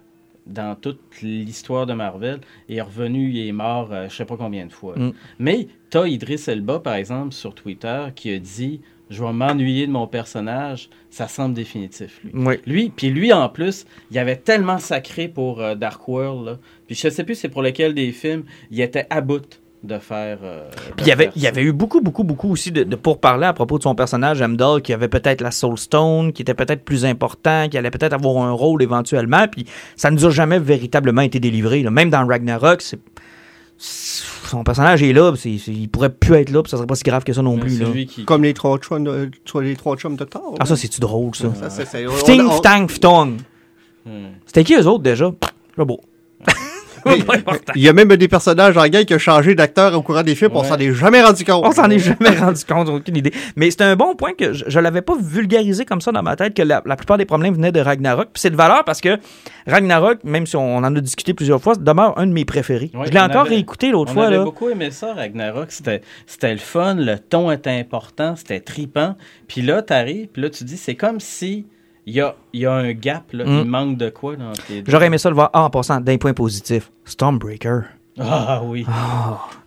[0.49, 4.67] dans toute l'histoire de Marvel, est revenu, il est mort, euh, je sais pas combien
[4.67, 4.99] de fois.
[4.99, 5.13] Mm.
[5.39, 8.81] Mais t'as Idris Elba, par exemple, sur Twitter, qui a dit
[9.11, 12.61] «Je vais m'ennuyer de mon personnage, ça semble définitif, lui.» Ouais.
[12.67, 17.09] Lui, puis lui en plus, il avait tellement sacré pour euh, Dark World, puis je
[17.09, 20.39] sais plus c'est pour lequel des films, il était à bout de faire.
[20.43, 21.49] euh, Puis il y avait, faire il y ça.
[21.51, 24.83] avait eu beaucoup, beaucoup, beaucoup aussi de, de pourparlers à propos de son personnage, Heimdall,
[24.83, 28.45] qui avait peut-être la Soul Stone, qui était peut-être plus important, qui allait peut-être avoir
[28.45, 31.83] un rôle éventuellement, puis ça ne nous a jamais véritablement été délivré.
[31.83, 31.91] là.
[31.91, 32.99] Même dans Ragnarok, c'est-
[33.79, 36.97] son personnage est là, c'est- c'est- il pourrait plus être là, puis ça serait pas
[36.97, 37.79] si grave que ça non plus.
[37.79, 37.87] là.
[38.09, 38.25] qui.
[38.25, 40.57] Comme les trois chums de, les trois chums de Thor.
[40.59, 41.55] Ah, ça, c'est-tu drôle, ça?
[41.55, 43.37] Ça, c'est- c'est- on- Fting, on- ftang, ftong.
[44.05, 44.11] Hmm.
[44.47, 45.31] C'était qui eux autres déjà?
[45.77, 46.01] C'est beau.
[47.27, 47.73] Pas important.
[47.75, 50.35] Il y a même des personnages en gang qui ont changé d'acteur au courant des
[50.35, 51.65] films, on s'en est jamais rendu compte.
[51.67, 53.33] On s'en est jamais rendu compte, aucune idée.
[53.57, 56.37] Mais c'est un bon point que je, je l'avais pas vulgarisé comme ça dans ma
[56.37, 58.29] tête, que la, la plupart des problèmes venaient de Ragnarok.
[58.33, 59.19] Puis c'est de valeur parce que
[59.67, 62.91] Ragnarok, même si on en a discuté plusieurs fois, demeure un de mes préférés.
[62.95, 64.31] Ouais, je l'ai encore avait- réécouté l'autre fois.
[64.31, 64.45] Là.
[64.45, 65.71] beaucoup aimé ça, Ragnarok.
[65.71, 69.17] C'était, c'était le fun, le ton était important, c'était tripant.
[69.47, 71.67] Puis là, t'arrives, puis là, tu dis, c'est comme si
[72.09, 73.59] il y a, y a un gap, là, Mm.
[73.61, 74.83] il manque de quoi dans deux.
[74.87, 75.51] J'aurais aimé ça le voir.
[75.53, 76.91] Ah, en passant, d'un point positif.
[77.05, 77.83] Stormbreaker.
[78.21, 78.85] Ah oui.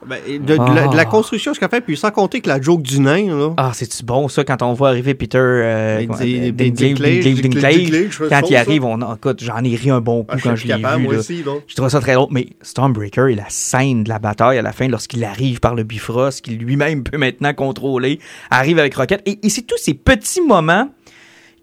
[0.05, 2.59] Ben, de, de la, de la construction, ce qu'on fait, puis sans compter que la
[2.59, 3.53] joke du nain, là.
[3.55, 9.15] Ah, c'est-tu bon ça quand on voit arriver Peter euh, Dinklage, quand il arrive, on,
[9.15, 10.81] écoute, j'en ai ri un bon coup Ah, je quand je l'ai vu.
[11.03, 11.43] moi aussi.
[11.67, 14.73] Je trouve ça très drôle, mais Stormbreaker et la scène de la bataille à la
[14.73, 19.21] fin, lorsqu'il arrive par le Bifrost, qu'il lui-même peut maintenant contrôler, arrive avec Rocket.
[19.25, 20.89] Et, et c'est tous ces petits moments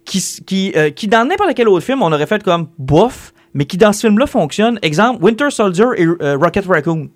[0.09, 3.33] qui, s- qui, euh, qui, dans n'importe quel autre film, on aurait fait comme bof,
[3.55, 4.79] mais qui dans ce film-là fonctionnent.
[4.83, 7.09] Exemple, Winter Soldier et euh, Rocket Raccoon.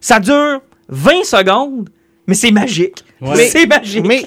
[0.00, 1.88] Ça dure 20 secondes,
[2.26, 3.02] mais c'est magique.
[3.20, 3.46] Ouais.
[3.48, 4.06] C'est magique.
[4.06, 4.24] Mais,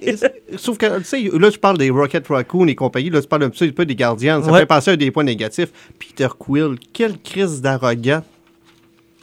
[0.58, 3.44] sauf que, tu sais, là, je parle des Rocket Raccoon et compagnie, là, tu parles
[3.44, 4.62] un petit peu des gardiens, ça Ouais.
[4.62, 5.70] fait penser à des points négatifs.
[6.00, 8.24] Peter Quill, quelle crise d'arrogant.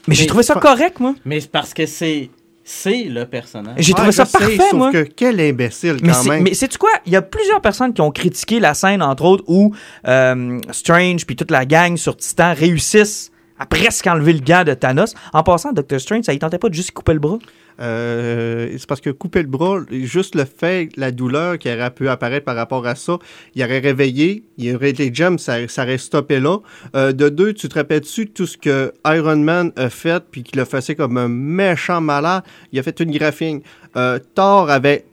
[0.08, 1.14] Mais j'ai Mais trouvé ça correct, moi.
[1.24, 2.30] Mais c'est parce que c'est
[2.68, 3.74] c'est le personnage.
[3.78, 4.90] J'ai trouvé ça je sais, parfait, sauf moi.
[4.90, 6.42] que quel imbécile, Mais quand c'est- même.
[6.42, 6.90] mais sais-tu quoi?
[7.06, 9.72] Il y a plusieurs personnes qui ont critiqué la scène, entre autres, où
[10.08, 14.74] euh, Strange puis toute la gang sur Titan réussissent à presque enlever le gant de
[14.74, 15.14] Thanos.
[15.32, 17.38] En passant, Doctor Strange, ça ne tentait pas de juste couper le bras?
[17.80, 22.08] Euh, c'est parce que couper le bras, juste le fait, la douleur qui aurait pu
[22.08, 23.18] apparaître par rapport à ça,
[23.54, 26.58] il aurait réveillé, il aurait les gems, ça, ça aurait stoppé là.
[26.94, 30.60] Euh, de deux, tu te rappelles-tu tout ce que Iron Man a fait, puis qu'il
[30.60, 32.42] a fait comme un méchant malade?
[32.72, 33.60] Il a fait une graphine.
[33.96, 35.04] Euh, Thor avait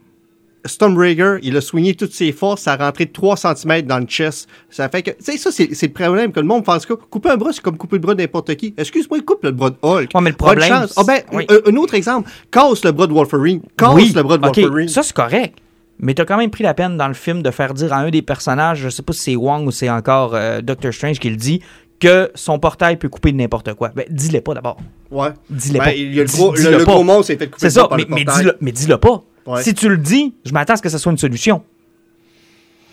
[0.66, 4.48] Stormbreaker, il a soigné toutes ses forces, ça a rentré 3 cm dans le chest.
[4.70, 7.30] Ça fait que, tu sais, ça, c'est le problème que le monde pense que couper
[7.30, 8.74] un bras, c'est comme couper le bras de n'importe qui.
[8.78, 10.10] Excuse-moi, il coupe le bras de Hulk.
[10.14, 10.86] Ouais, mais le problème.
[10.96, 11.46] Ah ben, oui.
[11.50, 13.62] un, un autre exemple, casse le bras de Wolverine.
[13.78, 14.88] Casse oui, le bras de Wolverine.
[14.88, 15.58] ça c'est correct.
[16.00, 18.10] Mais t'as quand même pris la peine dans le film de faire dire à un
[18.10, 21.30] des personnages, je sais pas si c'est Wong ou c'est encore euh, Doctor Strange qui
[21.30, 21.62] le dit,
[22.00, 23.90] que son portail peut couper de n'importe quoi.
[23.96, 24.78] Ben, dis-le pas d'abord.
[25.12, 25.30] Ouais.
[25.50, 25.94] Dis-le Ben, pas.
[25.94, 27.88] il y a le gros, le, le gros monstre s'est fait couper C'est le ça,
[27.88, 28.52] par mais, le portail.
[28.60, 29.24] mais dis-le pas.
[29.46, 29.62] Ouais.
[29.64, 31.62] Si tu le dis, je m'attends à ce que ce soit une solution.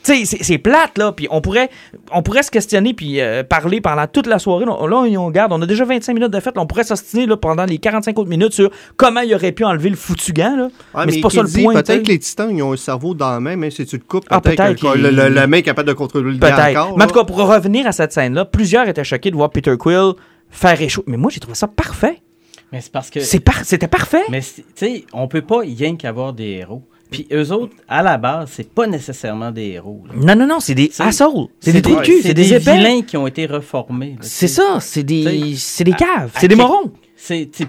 [0.02, 1.68] Tu sais, c'est- plate, là, puis on pourrait,
[2.10, 4.64] on pourrait se questionner puis euh, parler pendant toute la soirée.
[4.64, 7.26] Là, là, on regarde, on a déjà 25 minutes de fête, là, on pourrait s'ostiner
[7.36, 10.68] pendant les 45 autres minutes sur comment il aurait pu enlever le foutu gant, là.
[10.94, 11.74] Ouais, mais c'est pas ça le point.
[11.74, 14.02] Peut-être que les titans, ils ont un cerveau dans la main, mais si tu le
[14.02, 16.78] coupes, Ah, peut-être que le, le- main est capable de contrôler le gant Peut-être.
[16.78, 16.96] encore.
[16.96, 19.74] Mais en tout cas, pour revenir à cette scène-là, plusieurs étaient choqués de voir Peter
[19.78, 20.12] Quill
[20.48, 21.04] faire échouer.
[21.08, 22.22] Mais moi, j'ai trouvé ça parfait.
[22.72, 24.22] Mais c'est parce que par- C'était parfait.
[24.30, 26.82] Mais tu sais, on peut pas rien qu'avoir des héros.
[27.10, 30.04] Puis eux autres, à la base, c'est pas nécessairement des héros.
[30.06, 30.14] là.
[30.14, 31.48] Non, non, non, c'est des assholes.
[31.58, 32.76] C'est des trous de cul, c'est c'est des épais.
[32.76, 34.16] vilains qui ont été reformés.
[34.20, 36.92] C'est ça, c'est des, c'est des caves, c'est des morons.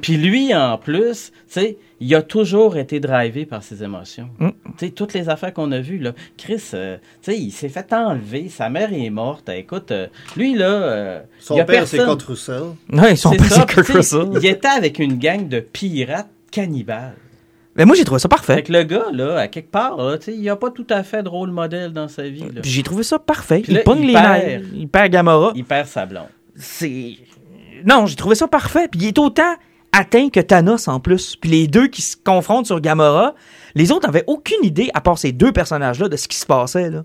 [0.01, 4.29] Puis lui, en plus, tu sais, il a toujours été drivé par ses émotions.
[4.39, 4.49] Mm.
[4.95, 6.13] Toutes les affaires qu'on a vues, là.
[6.37, 9.49] Chris, euh, tu sais, il s'est fait enlever, sa mère est morte.
[9.49, 11.97] Écoute, euh, lui, là, euh, Son il y a père, c'est.
[11.97, 12.63] Kurt Russell.
[12.91, 14.29] Ouais, ils sont C'est Kurt Russell.
[14.41, 17.15] Il était avec une gang de pirates cannibales.
[17.75, 18.63] Mais moi, j'ai trouvé ça Fait parfait.
[18.63, 21.03] que le gars, là, à quelque part, là, tu sais, il a pas tout à
[21.03, 22.41] fait de rôle modèle dans sa vie.
[22.41, 22.61] Là.
[22.61, 23.59] Puis J'ai trouvé ça parfait.
[23.59, 24.25] Puis il là, pogne il les perd.
[24.25, 25.51] nerfs, il perd Gamora.
[25.55, 26.25] Il perd sa blonde.
[26.55, 27.13] C'est.
[27.85, 28.87] Non, j'ai trouvé ça parfait.
[28.89, 29.55] Puis il est autant
[29.91, 31.35] atteint que Thanos en plus.
[31.35, 33.35] Puis les deux qui se confrontent sur Gamora,
[33.75, 36.89] les autres n'avaient aucune idée, à part ces deux personnages-là, de ce qui se passait.
[36.89, 37.03] Là.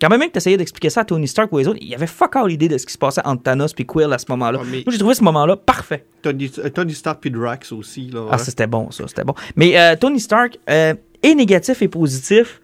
[0.00, 1.94] Quand même, que tu essayais d'expliquer ça à Tony Stark ou les autres, il y
[1.94, 4.24] avait fuck all idée de ce qui se passait entre Thanos et Quill à ce
[4.30, 4.58] moment-là.
[4.62, 6.04] Ah, mais- Moi, j'ai trouvé ce moment-là parfait.
[6.22, 8.10] Tony, euh, Tony Stark puis Drax aussi.
[8.10, 8.38] Là, Ah, hein.
[8.38, 9.34] c'était bon, ça, c'était bon.
[9.54, 12.60] Mais euh, Tony Stark euh, est négatif et positif.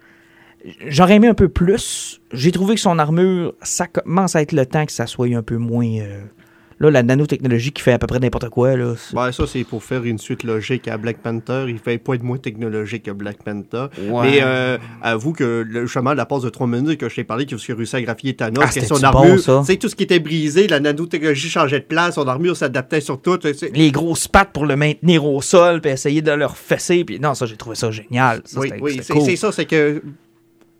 [0.87, 2.19] J'aurais aimé un peu plus.
[2.33, 5.41] J'ai trouvé que son armure, ça commence à être le temps que ça soit un
[5.43, 5.87] peu moins.
[5.99, 6.23] euh,
[6.81, 8.93] Là, la nanotechnologie qui fait à peu près n'importe quoi, là.
[8.97, 11.65] c'est- Ben, ça, c'est pour faire une suite logique à Black Panther.
[11.67, 13.87] Il fait pas être moins technologique que Black Panther.
[14.09, 14.31] Ouais.
[14.31, 17.45] Mais euh, avoue que le, justement, la pause de trois minutes que je t'ai parlé,
[17.45, 19.59] qui a réussi à graphier Thanos, Ah, que son bon, armure, ça?
[19.59, 23.01] tu sais, tout ce qui était brisé, la nanotechnologie changeait de place, son armure s'adaptait
[23.01, 23.37] sur tout.
[23.73, 27.03] Les grosses pattes pour le maintenir au sol, puis essayer de le refesser.
[27.03, 28.41] Puis non, ça, j'ai trouvé ça génial.
[28.45, 29.21] Ça, oui, oui, c'est cool.
[29.23, 30.01] c'est ça, c'est que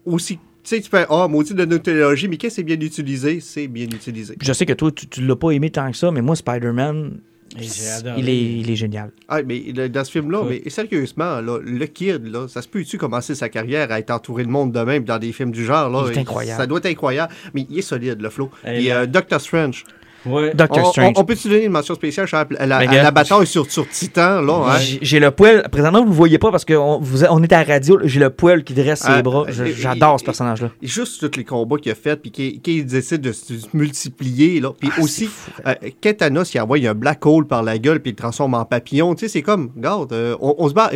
[0.06, 3.40] aussi, sais, tu fais, ah, maudit de nanotechnologie, mais qu'est-ce que c'est bien utilisé?
[3.42, 4.36] C'est bien utilisé.
[4.42, 7.20] Je sais que toi, tu, tu l'as pas aimé tant que ça, mais moi, Spider-Man,
[7.58, 9.12] il est, il est génial.
[9.28, 10.62] Ah, mais le- dans ce film-là, Oui.
[10.64, 14.44] mais sérieusement, là, le kid, là, ça se peut-tu commencer sa carrière à être entouré
[14.44, 15.90] de monde de même dans des films du genre?
[15.90, 16.62] Là, Il est incroyable.
[16.62, 18.52] Ça doit être incroyable, mais il est solide, le flow.
[18.68, 19.84] Et Et là- euh, Doctor Strange.
[20.26, 20.54] Ouais.
[20.54, 21.14] Doctor On, Strange.
[21.16, 22.28] on- on peut-tu donner une mention spéciale?
[22.34, 24.74] À la, à la- Ben, la bataille sur, sur Titan, là?
[24.76, 24.80] hein?
[25.02, 25.68] J'ai- le poil.
[25.72, 28.00] Présentement, vous le voyez pas parce qu'on on est à la radio.
[28.04, 29.46] J'ai le poil qui dresse ses Ah, bras.
[29.50, 30.70] J'adore ce personnage-là.
[30.82, 34.72] Juste tous les combats qu'il a fait, puis qu'il qu'il décide de se multiplier, là.
[34.80, 35.52] Puis Ah, aussi, c'est fou.
[35.68, 38.54] euh, quand Thanos, il envoie un black hole par la gueule, puis il le transforme
[38.54, 39.16] en papillon.
[39.16, 40.92] Tu sais, c'est comme, regarde, euh, on, on se bat.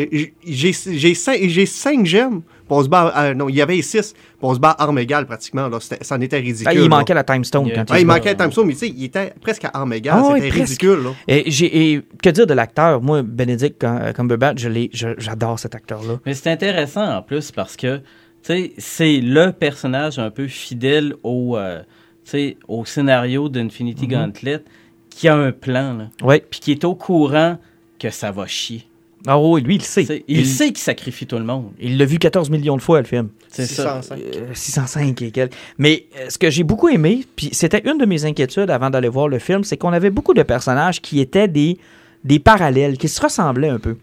[0.46, 3.14] J'ai j'ai cinq, j'ai cinq gemmes, on se bat.
[3.18, 5.80] euh, non, il y avait six, puis on se bat armes égales pratiquement, là.
[5.80, 6.68] C'était- C'en était ridicule.
[6.68, 6.88] Ah, il là.
[6.88, 7.76] manquait la time stone Yeah.
[7.78, 8.14] quand Ah, il bat.
[8.16, 10.16] manquait un time stone, mais tu sais, il était presque à armes égales.
[10.20, 10.62] Ah C'était presque.
[10.82, 11.10] ridicule, là.
[11.28, 13.02] Et, j'ai- et que dire de l'acteur?
[13.02, 16.20] Moi, Benedict Cum- Cumberbatch, je l'ai- je- j'adore cet acteur-là.
[16.26, 18.04] Mais c'est intéressant en plus parce que, tu
[18.44, 21.82] sais, c'est le personnage un peu fidèle au, euh,
[22.26, 24.64] tu sais, au scénario d'Infinity Gauntlet
[25.10, 26.42] qui a un plan, là, Oui.
[26.50, 27.58] puis qui est au courant
[28.00, 28.84] que ça va chier.
[29.26, 30.24] Ah oui, lui, il le sait.
[30.28, 31.72] il, sait qu'il sacrifie tout le monde.
[31.80, 33.30] Il l'a vu 14 millions de fois, le film.
[33.48, 34.02] C'est ça.
[34.02, 34.20] 605.
[34.20, 35.54] Euh, 605 et quelques.
[35.78, 39.08] Mais euh, ce que j'ai beaucoup aimé, puis c'était une de mes inquiétudes avant d'aller
[39.08, 41.78] voir le film, c'est qu'on avait beaucoup de personnages qui étaient des,
[42.24, 43.96] des parallèles, qui se ressemblaient un peu.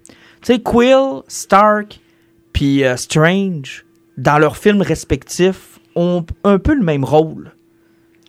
[0.42, 2.00] Tu sais, Quill, Stark,
[2.52, 3.84] puis euh, Strange,
[4.16, 7.52] dans leurs films respectifs, ont un peu le même rôle.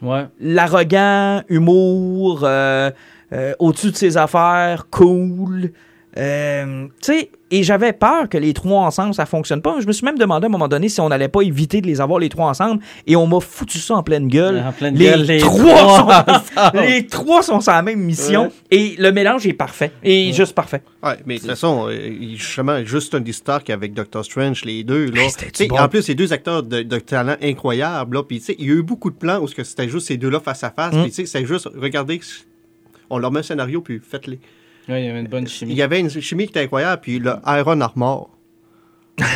[0.01, 0.25] Ouais.
[0.39, 2.91] L'arrogant, humour, euh,
[3.33, 5.71] euh, au-dessus de ses affaires, cool.
[6.17, 9.77] Euh, tu sais, et j'avais peur que les trois ensemble, ça fonctionne pas.
[9.81, 11.87] Je me suis même demandé à un moment donné si on n'allait pas éviter de
[11.87, 12.81] les avoir les trois ensemble.
[13.07, 14.63] Et on m'a foutu ça en pleine gueule.
[14.65, 18.43] En pleine les, gueule, les trois trois sont, les trois sont sur la même mission.
[18.43, 18.51] Ouais.
[18.71, 19.91] Et le mélange est parfait.
[20.03, 20.81] Et juste parfait.
[21.03, 25.11] Ouais, mais de toute façon, euh, justement, juste Tony Stark avec Doctor Strange, les deux,
[25.11, 25.21] là.
[25.67, 25.77] Bon?
[25.77, 28.23] En plus, ces deux acteurs de, de talent incroyable, là.
[28.23, 30.07] Puis, tu sais, il y a eu beaucoup de plans où ce que c'était juste
[30.07, 30.93] ces deux-là face à face.
[30.93, 31.01] Mm.
[31.01, 32.21] Puis, tu sais, c'est juste, regardez,
[33.09, 34.39] on leur met un scénario, puis faites-les.
[34.89, 35.73] Ouais, il y avait une bonne Il chimie.
[35.75, 38.29] y avait une chimie qui était incroyable, puis le Iron Armor.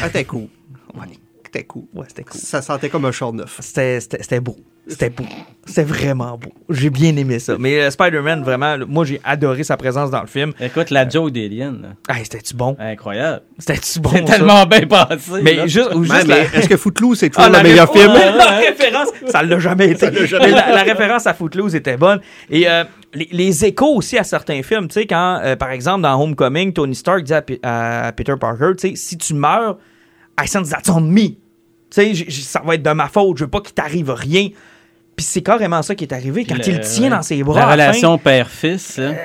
[0.04, 0.48] C'était cool.
[0.96, 1.08] Ouais.
[1.44, 1.84] C'était cool.
[1.94, 2.40] Ouais, c'était cool.
[2.40, 3.58] Ça sentait comme un char neuf.
[3.62, 4.56] C'était, c'était, c'était beau.
[4.88, 5.24] C'était beau.
[5.66, 6.52] C'était vraiment beau.
[6.70, 7.56] J'ai bien aimé ça.
[7.60, 10.52] Mais euh, Spider-Man, vraiment, le- moi, j'ai adoré sa présence dans le film.
[10.62, 12.76] Écoute, la joke d'Alien, là, Ah, c'était-tu bon?
[12.80, 13.42] incroyable.
[13.58, 14.12] C'était-tu bon?
[14.14, 14.34] C'est ça?
[14.38, 15.42] tellement bien passé.
[15.42, 15.66] Mais là.
[15.66, 18.12] juste, ou Ouais, juste mais la- est-ce que Footloose est toujours Ah, le meilleur film?
[18.14, 20.12] Ouais, la référence, ça l'a jamais été.
[20.12, 22.20] l'a jamais Mais la, la référence à Footloose était bonne.
[22.52, 22.84] Et euh,
[23.16, 26.74] les, les échos aussi à certains films, tu sais, quand, euh, par exemple, dans Homecoming,
[26.74, 29.80] Tony Stark dit à, Pe- à Peter Parker, tu sais, si tu meurs,
[30.40, 31.30] I sense that's on me.
[31.30, 31.38] Tu
[31.90, 34.50] sais, j- j- ça va être de ma faute, je veux pas qu'il t'arrive rien.
[35.16, 37.60] Puis c'est carrément ça qui est arrivé quand Le- il le tient dans ses bras.
[37.62, 39.12] La relation père-fils, là.
[39.12, 39.16] Euh,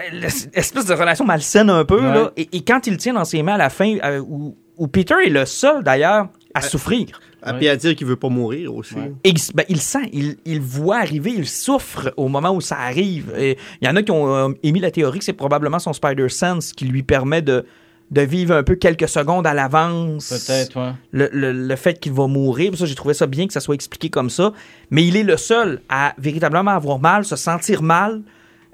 [0.55, 2.14] l'espèce de relation malsaine un peu, Ouais.
[2.14, 2.31] là.
[2.37, 4.87] Et, et quand il le tient dans ses mains à la fin, euh, où, où
[4.87, 7.20] Peter est le seul, d'ailleurs, à souffrir.
[7.42, 8.94] Ah, Puis à dire qu'il veut pas mourir aussi.
[8.94, 9.12] Ouais.
[9.24, 13.33] Et ben, il sent, il, il voit arriver, il souffre au moment où ça arrive.
[13.38, 15.92] Et Il y en a qui ont euh, émis la théorie que c'est probablement son
[15.94, 17.64] Spider-Sense qui lui permet de,
[18.11, 20.29] de vivre un peu quelques secondes à l'avance.
[20.31, 20.92] Peut-être, ouais.
[21.12, 22.77] Le, le- le fait qu'il va mourir.
[22.77, 24.53] Ça, j'ai trouvé ça bien que ça soit expliqué comme ça.
[24.90, 28.23] Mais il est le seul à véritablement avoir mal, se sentir mal,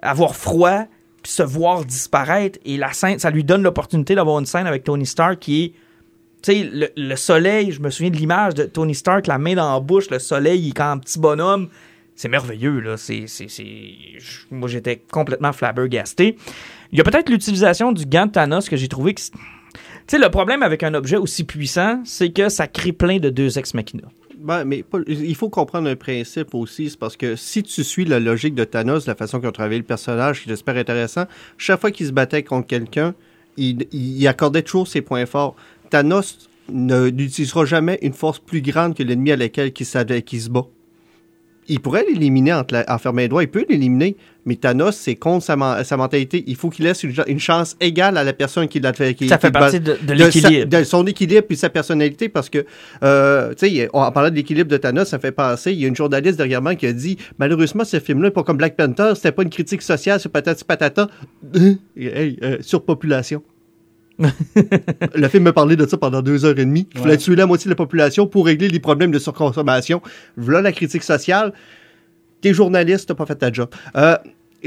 [0.00, 0.84] avoir froid,
[1.22, 2.58] puis se voir disparaître.
[2.64, 5.72] Et la scène, ça lui donne l'opportunité d'avoir une scène avec Tony Stark qui est.
[6.42, 9.54] Tu sais, le, le soleil, je me souviens de l'image de Tony Stark, la main
[9.54, 11.68] dans la bouche, le soleil, il est comme un petit bonhomme.
[12.14, 12.96] C'est merveilleux, là.
[12.96, 13.94] C'est, c'est, c'est-
[14.50, 16.36] Moi, j'étais complètement flabbergasté.
[16.92, 19.20] Il y a peut-être l'utilisation du gant de Thanos que j'ai trouvé que.
[19.20, 19.30] Tu
[20.08, 23.58] sais, le problème avec un objet aussi puissant, c'est que ça crée plein de deux
[23.58, 24.04] ex machina.
[24.38, 28.20] Ben, mais il faut comprendre un principe aussi, c'est parce que si tu suis la
[28.20, 31.24] logique de Thanos, la façon qu'ils ont travaillé le personnage, qui est intéressant,
[31.58, 33.14] chaque fois qu'il se battait contre quelqu'un,
[33.56, 35.56] il, il accordait toujours ses points forts.
[35.90, 40.66] Thanos n'utilisera jamais une force plus grande que l'ennemi à laquelle il, qu'il se bat.
[41.68, 45.44] Il pourrait l'éliminer en, en fermant les doigts, il peut l'éliminer, mais Thanos, c'est contre
[45.44, 46.44] sa, men- sa mentalité.
[46.46, 49.14] Il faut qu'il laisse une, une chance égale à la personne qui l'a fait.
[49.14, 50.68] qui- Ça fait qui partie de, l'équilibre.
[50.78, 52.64] de son équilibre puis sa personnalité parce que
[53.02, 55.80] euh, tu sais on- en parlant de l'équilibre de Thanos ça me fait penser il
[55.80, 58.42] y a une journaliste derrière moi qui a dit malheureusement ce film là n'est pas
[58.44, 61.08] comme Black Panther c'était pas une critique sociale sur patati patata
[61.96, 63.42] hey, euh, surpopulation
[65.14, 66.86] le film me parlait de ça pendant deux heures et demie.
[66.94, 67.16] Il fallait Ouais.
[67.18, 70.00] tuer la moitié de la population pour régler les problèmes de surconsommation.
[70.36, 71.52] Voilà la critique sociale.
[72.40, 73.68] T'es journaliste, t'as pas fait ta job.
[73.96, 74.16] Euh,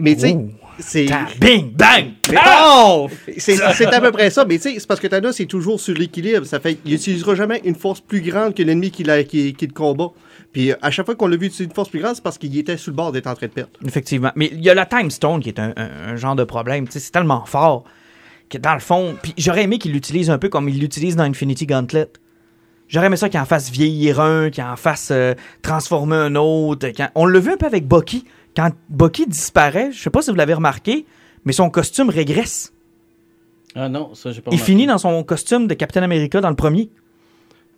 [0.01, 0.37] mais tu sais,
[0.79, 1.07] c'est...
[1.39, 2.11] Bing, bang!
[2.31, 3.09] Mais- Oh!
[3.37, 5.79] C'est c'est à peu près ça, mais tu sais, c'est parce que Thanos est toujours
[5.79, 6.45] sur l'équilibre.
[6.45, 9.73] Ça fait qu'il n'utilisera jamais une force plus grande que l'ennemi qui, qui, qui le
[9.73, 10.09] combat.
[10.53, 12.37] Puis euh, à chaque fois qu'on l'a vu utiliser une force plus grande, c'est parce
[12.37, 13.71] qu'il était sur le bord d'être en train de perdre.
[13.85, 14.31] Effectivement.
[14.35, 16.85] Mais il y a la Time Stone qui est un, un- un genre de problème.
[16.87, 17.83] Tu sais, c'est tellement fort
[18.49, 19.15] que dans le fond.
[19.21, 22.07] Puis j'aurais aimé qu'il l'utilise un peu comme il l'utilise dans Infinity Gauntlet.
[22.87, 26.87] J'aurais aimé ça qu'il en fasse vieillir un, qu'il en fasse euh, transformer un autre.
[26.87, 28.25] quand- On l'a vu un peu avec Bucky.
[28.55, 31.05] Quand Bucky disparaît, je sais pas si vous l'avez remarqué,
[31.45, 32.73] mais son costume régresse.
[33.75, 34.71] Ah non, ça, j'ai pas Il remarqué.
[34.71, 36.89] finit dans son costume de Captain America dans le premier.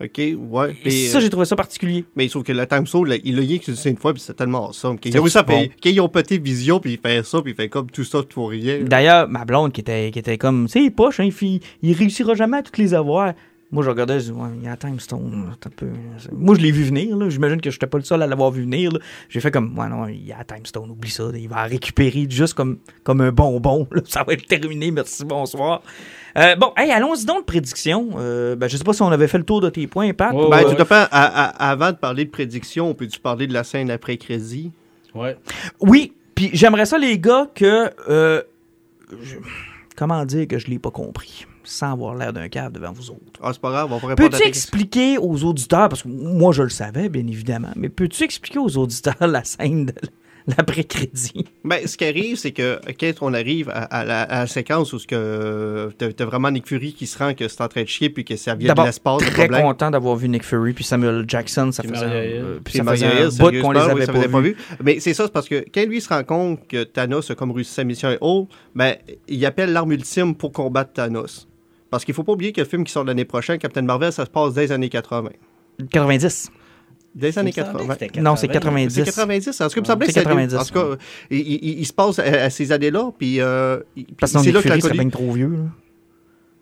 [0.03, 0.75] OK, ouais.
[0.85, 2.05] Et ça, euh, j'ai trouvé ça particulier.
[2.15, 4.33] mais sauf que la Time Soul, là, il l'a rien utilisé une fois, puis c'est
[4.33, 4.97] tellement awesome.
[4.99, 5.53] Qu'ils C'est ont, à bon.
[5.53, 8.23] faire- qu'ils ont pété Vision, puis il fait ça, puis il fait comme tout ça
[8.23, 8.79] pour rien.
[8.83, 12.33] D'ailleurs, ma blonde qui était, qui était comme, tu sais, poche, hein, il, il réussira
[12.35, 13.33] jamais à toutes les avoir.
[13.73, 15.53] Moi, je regardais, je dis, ouais, il y a Time Stone.
[15.65, 15.87] un peu...
[16.33, 17.29] Moi, je l'ai vu venir, là.
[17.29, 18.91] J'imagine que je n'étais pas le seul à l'avoir vu venir.
[19.29, 21.29] J'ai fait comme, ouais, non, il y a Time Stone, oublie ça.
[21.33, 24.01] Il va récupérer juste comme, comme un bonbon, là.
[24.05, 25.81] Ça va être terminé, merci, bonsoir.
[26.37, 28.09] Euh, bon, hey, allons-y donc de prédiction.
[28.17, 30.33] Euh, ben, je sais pas si on avait fait le tour de tes points, Pat.
[30.33, 30.93] Ou, Ben, tout à fait.
[30.95, 34.71] À- à- avant de parler de prédiction, on peut-tu parler de la scène après-crédit?
[35.13, 35.37] Ouais.
[35.79, 37.89] Oui, puis j'aimerais ça, les gars, que.
[38.09, 38.41] euh,
[39.21, 39.35] je-
[39.97, 43.39] Comment dire que je l'ai pas compris, sans avoir l'air d'un cave devant vous autres?
[43.43, 46.63] Ah, c'est pas grave, on va répondre Peux-tu expliquer aux auditeurs, parce que moi je
[46.63, 49.93] le savais bien évidemment, mais peux-tu expliquer aux auditeurs la scène de
[50.57, 51.45] l'après-crédit?
[51.63, 54.93] Ben, ce qui arrive, c'est que quand on arrive à, à la, à la séquence
[54.93, 57.83] où ce que t'as t'as vraiment Nick Fury qui se rend que c'est en train
[57.83, 59.61] de chier puis que ça vient de l'espace, le très problème.
[59.63, 62.41] content d'avoir vu Nick Fury puis Samuel Jackson, ça Puis faisait, Maria Hill.
[62.43, 64.55] euh, puis ça faisait Hill, un bout qu'on les oui, avait ça pas vus.
[64.83, 67.51] Mais c'est ça, c'est parce que quand lui se rend compte que Thanos a comme
[67.51, 68.95] réussi sa mission et oh, ben,
[69.27, 71.47] il appelle l'arme ultime pour combattre Thanos.
[71.89, 74.25] Parce qu'il faut pas oublier que le film qui sort l'année prochaine, Captain Marvel, ça
[74.25, 75.29] se passe dès les années 80.
[75.91, 76.51] 90.
[77.13, 77.93] Des années Il me semblait 80.
[77.95, 78.85] que c'était Non, c'est 80.
[78.87, 78.93] 90.
[78.93, 79.47] C'est 90.
[79.61, 81.79] En tout cas, il me semblait C'est que c'était- 90, En tout cas, il, il-
[81.79, 84.69] il se passe à, à ces années-là, puis euh, il- Parce que c'est là que
[84.69, 85.49] la connu- bien trop vieux.
[85.49, 85.65] là.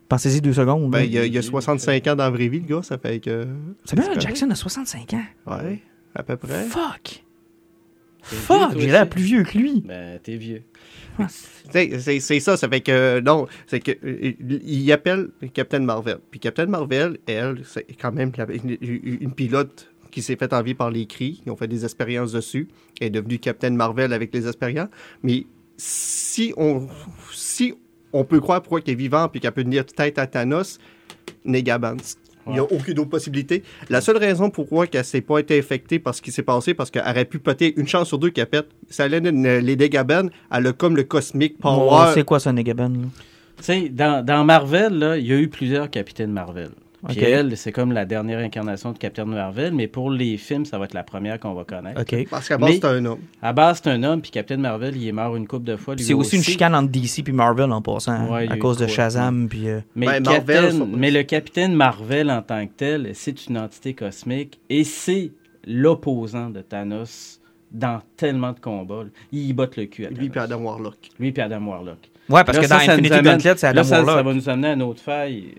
[0.08, 0.90] Pensez-y deux secondes.
[0.90, 2.82] Ben, il y, a, il y a 65 ans dans la vraie vie, le gars,
[2.82, 3.46] ça fait que.
[3.86, 4.20] Samuel.
[4.20, 5.24] Jackson a 65 ans.
[5.46, 5.82] Ouais,
[6.16, 6.64] à peu près.
[6.64, 7.24] Fuck!
[8.24, 8.78] Fuck!
[8.78, 9.82] J'ai l'air plus vieux que lui.
[9.88, 10.64] Ben, t'es vieux.
[11.72, 14.34] C'est- ça, ça fait que non, c'est que euh,
[14.66, 16.18] il appelle Captain Marvel.
[16.32, 20.74] Puis Captain Marvel, elle, c'est quand même la- une, une pilote qui s'est faite envier
[20.74, 21.42] par les cris.
[21.46, 22.68] Ils ont fait des expériences dessus.
[23.02, 24.90] Est devenue Captain Marvel avec les expériences.
[25.24, 25.46] Mais
[25.78, 26.88] si on
[27.32, 27.74] si
[28.14, 30.80] on peut croire pourquoi qu'elle est vivante puis qu'elle peut tenir tête à Thanos,
[31.46, 31.98] Negaban.
[32.48, 33.62] Il n'y a aucune autre possibilité.
[33.90, 36.90] La seule raison pourquoi qu'elle s'est pas été infectée par ce qui s'est passé, parce
[36.90, 38.70] qu'elle aurait pu péter une chance sur deux qu'elle pète.
[38.90, 41.90] Ça allait les Negaban, elle a comme le cosmic power.
[41.92, 42.90] Oh, c'est quoi ça, Negaban?
[42.90, 43.08] là?
[43.58, 46.70] Tu sais, dans, dans Marvel, il y a eu plusieurs capitaines Marvel.
[47.08, 50.78] Puis elle, c'est comme la dernière incarnation de Captain Marvel, mais pour les films, ça
[50.78, 52.02] va être la première qu'on va connaître.
[52.02, 52.28] OK.
[52.30, 53.20] Parce qu'à base, c'est un homme.
[53.42, 55.96] À base, c'est un homme, puis Captain Marvel, il est mort une couple de fois.
[55.96, 58.78] lui C'est aussi une chicane entre DC puis Marvel en passant, hein, Ouais, à cause
[58.78, 59.48] de quoi, Shazam.
[59.48, 63.12] Puis, euh, Mais, Ben, Marvel, Captain- ça- mais le capitaine Marvel en tant que tel,
[63.14, 65.32] c'est une entité cosmique et c'est
[65.66, 67.40] l'opposant de Thanos
[67.72, 69.04] dans tellement de combats.
[69.04, 69.10] là.
[69.32, 70.52] Il y botte le cul à Lui et Thanos.
[70.52, 70.96] Adam Warlock.
[71.20, 71.98] Lui et Adam Warlock.
[72.30, 74.04] Ouais, parce Là, que ça, dans ça Infinity amène- Gauntlet, c'est là, Adam ça, ça
[74.04, 74.26] Warlock.
[74.26, 75.56] va nous amener à une autre faille.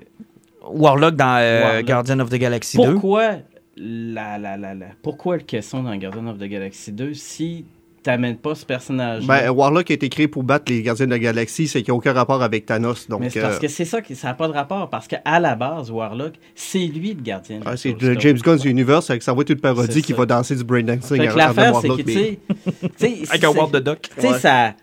[0.69, 1.87] Warlock dans euh, Warlock.
[1.87, 2.93] Guardian of the Galaxy 2.
[2.93, 3.37] Pourquoi
[3.77, 7.65] la, la, la, la- pourquoi le caisson dans Guardian of the Galaxy 2 si
[8.03, 11.19] t'amènes pas ce personnage Ben, Warlock a été créé pour battre les gardiens de la
[11.19, 13.09] galaxie, c'est qu'il n'y a aucun rapport avec Thanos.
[13.09, 15.07] Donc, mais c'est euh, parce que c'est ça qui ça n'a pas de rapport parce
[15.07, 18.19] qu'à la base Warlock c'est lui le gardien de ah, c'est le.
[18.19, 21.55] James Gunn's Universe, avec ça va être une parodie qui va danser du breakdancing l'affaire
[21.81, 22.39] c'est Warlock, que tu sais
[22.81, 24.01] tu sais, Avec un World de Doc.
[24.15, 24.39] tu sais Ouais.
[24.39, 24.75] ça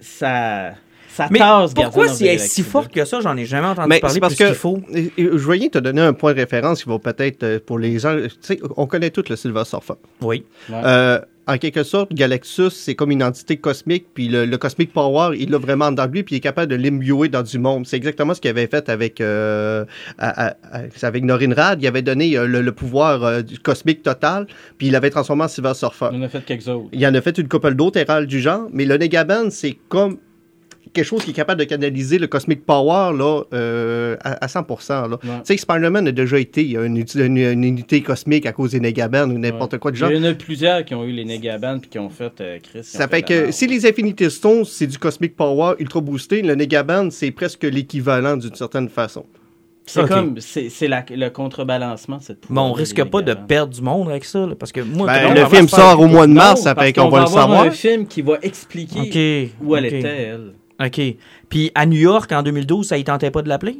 [0.00, 0.74] ça
[1.18, 2.68] ça Mais tasse pourquoi si elle est si 2.
[2.68, 4.80] forte que ça, j'en ai jamais entendu Mais parler parce plus que qu'il faut.
[4.94, 7.78] et- et je voyais te donner un point de référence qui va peut-être euh, pour
[7.78, 8.16] les gens.
[8.16, 9.94] Tu sais, on connaît tous le Silver Surfer.
[10.22, 10.44] Oui.
[10.70, 10.76] Ouais.
[10.84, 11.18] Euh,
[11.50, 15.50] en quelque sorte, Galactus, c'est comme une entité cosmique, puis le, le Cosmic Power, il
[15.50, 17.86] l'a vraiment dans lui, puis il est capable de l'imbuer dans du monde.
[17.86, 19.86] C'est exactement ce qu'il avait fait avec, euh,
[20.18, 21.82] à- à- à- c'est avec Norin Rad.
[21.82, 24.46] Il avait donné euh, le, le pouvoir euh, du cosmique total,
[24.76, 26.08] puis il l'avait transformé en Silver Surfer.
[26.12, 28.40] on en a fait quelques autres Il en a fait une couple d'autres erreurs du
[28.40, 30.18] genre, mais le Negaban, c'est comme
[30.98, 35.08] quelque chose qui est capable de canaliser le Cosmic Power là, euh, à, à 100%.
[35.08, 35.08] Là.
[35.08, 35.18] Ouais.
[35.22, 38.46] Tu sais, Spider-Man a déjà été il y a une, uti- une- une unité cosmique
[38.46, 39.78] à cause des Negaban ou n'importe Ouais.
[39.78, 40.12] quoi du il genre.
[40.12, 42.80] y en a plusieurs qui ont eu les Negaban puis qui ont fait euh, Chris
[42.84, 46.54] Ça fait de que si les Infinity Stones, c'est du Cosmic Power ultra boosté, le
[46.54, 49.24] Negaban, c'est presque l'équivalent d'une certaine façon.
[49.86, 53.80] c'est comme c'est c'est la- le contrebalancement cette Mais on risque pas de perdre du
[53.80, 55.06] monde avec ça, là, parce que moi...
[55.06, 57.42] Ben, le film sort au mois de Non, mars, ça fait qu'on va le avoir
[57.48, 57.62] savoir.
[57.62, 59.92] un film qui va expliquer où elle OK.
[59.92, 60.52] était, elle.
[60.84, 61.00] OK.
[61.48, 63.78] Puis à New York, en 2012, ça y tentait pas de l'appeler?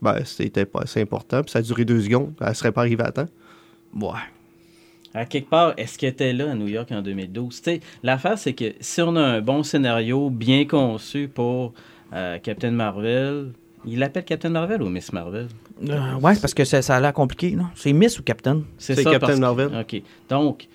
[0.00, 2.32] Ben, c'était pas assez important, puis ça a duré deux secondes.
[2.40, 3.28] Elle serait pas arrivée à temps.
[3.94, 4.18] Ouais.
[5.14, 7.56] À quelque part, est-ce qu'elle était là à New York en 2012?
[7.62, 11.74] Tu sais, L'affaire, c'est que si on a un bon scénario bien conçu pour
[12.14, 13.52] euh, Captain Marvel,
[13.84, 15.48] il l'appelle Captain Marvel ou Miss Marvel?
[15.88, 17.66] Euh, ouais, c'est parce que ça, ça a l'air compliqué, non?
[17.74, 18.62] C'est Miss ou Captain?
[18.78, 19.70] C'est ça, Captain que- Marvel.
[19.78, 20.02] OK.
[20.28, 20.66] Donc,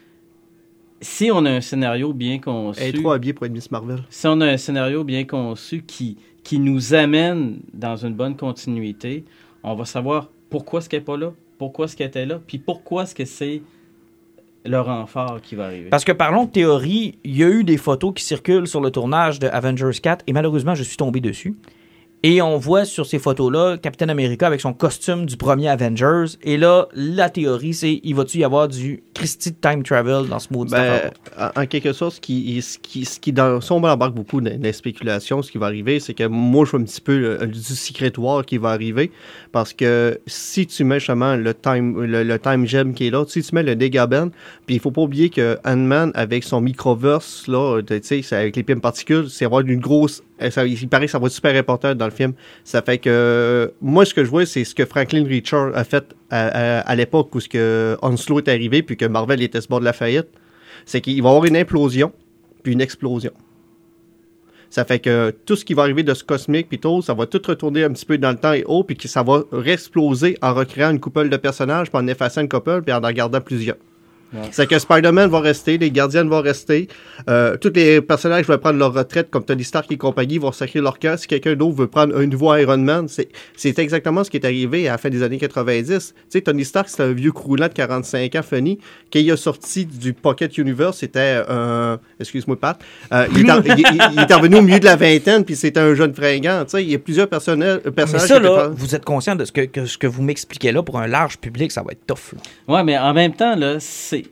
[1.01, 2.81] si on a un scénario bien conçu...
[2.81, 4.03] Elle est trop habillée pour être Miss Marvel.
[4.09, 9.25] si on a un scénario bien conçu qui, qui nous amène dans une bonne continuité,
[9.63, 12.57] on va savoir pourquoi est-ce qu'elle n'est pas là, pourquoi est-ce qu'elle était là, puis
[12.57, 13.61] pourquoi est-ce que c'est
[14.65, 15.89] le renfort qui va arriver.
[15.89, 18.91] Parce que parlons de théorie, il y a eu des photos qui circulent sur le
[18.91, 21.55] tournage de Avengers 4 et malheureusement, je suis tombé dessus.
[22.23, 26.25] Et on voit sur ces photos-là Captain America avec son costume du premier Avengers.
[26.41, 30.39] Et là, la théorie, c'est il va-tu y avoir du Christie de time travel dans
[30.39, 31.11] ce mot Ben,
[31.55, 34.51] en, quelque sorte, ce qui, ce qui, ce qui dans, si on embarque beaucoup dans
[34.61, 37.47] les spéculations, ce qui va arriver, c'est que moi, je vois un petit peu le-
[37.47, 39.11] du secret war qui va arriver.
[39.51, 43.25] Parce que si tu mets justement le time, le, le time gem qui est là,
[43.27, 44.31] si tu mets le Negaben,
[44.65, 47.79] puis il faut pas oublier que Ant-Man, avec son microverse, là,
[48.31, 50.23] avec les pimes particules, c'est avoir une grosse.
[50.49, 52.33] ça- il paraît que ça va être super important dans le film.
[52.63, 55.83] Ça fait que euh, moi, ce que je vois, c'est ce que Franklin Richard a
[55.83, 59.79] fait à, l'époque où ce que Onslow est arrivé, puis que Marvel était le bord
[59.79, 60.27] de la faillite.
[60.85, 62.11] C'est qu'il va y avoir une implosion,
[62.63, 63.31] puis une explosion.
[64.69, 67.25] Ça fait que tout ce qui va arriver de ce cosmique, puis tout, ça va
[67.25, 70.37] tout retourner un petit peu dans le temps et haut, puis que ça va réexploser
[70.41, 73.41] en recréant une couple de personnages, puis en effaçant une couple, puis en en gardant
[73.41, 73.77] plusieurs.
[74.33, 74.41] Ouais.
[74.51, 76.87] C'est que Spider-Man va rester, les Gardiens vont rester,
[77.29, 80.81] euh, tous les personnages vont prendre leur retraite, comme Tony Stark et compagnie, vont sacrer
[80.81, 81.17] leur cœur.
[81.17, 84.45] Si quelqu'un d'autre veut prendre un nouveau Iron Man, c'est, c'est exactement ce qui est
[84.45, 85.87] arrivé à la fin des années 90.
[86.13, 88.79] Tu sais, Tony Stark, c'était un vieux croulant de 45 ans, funny.
[89.13, 91.99] Quand il a sorti du Pocket Universe, c'était un...
[92.19, 92.79] Excuse-moi, Pat.
[93.13, 95.55] Euh, il, est en- il- il- il est revenu au milieu de la vingtaine, puis
[95.55, 96.63] c'était un jeune fringant.
[96.65, 98.27] Tu sais, il y a plusieurs personnels, Mais personnages...
[98.27, 100.21] ça, qui étaient là, pas- vous êtes conscient de ce que, que ce que vous
[100.21, 102.33] m'expliquez là pour un large public, ça va être tough.
[102.33, 102.75] là.
[102.75, 104.23] Ouais, mais en même temps, là, c'est.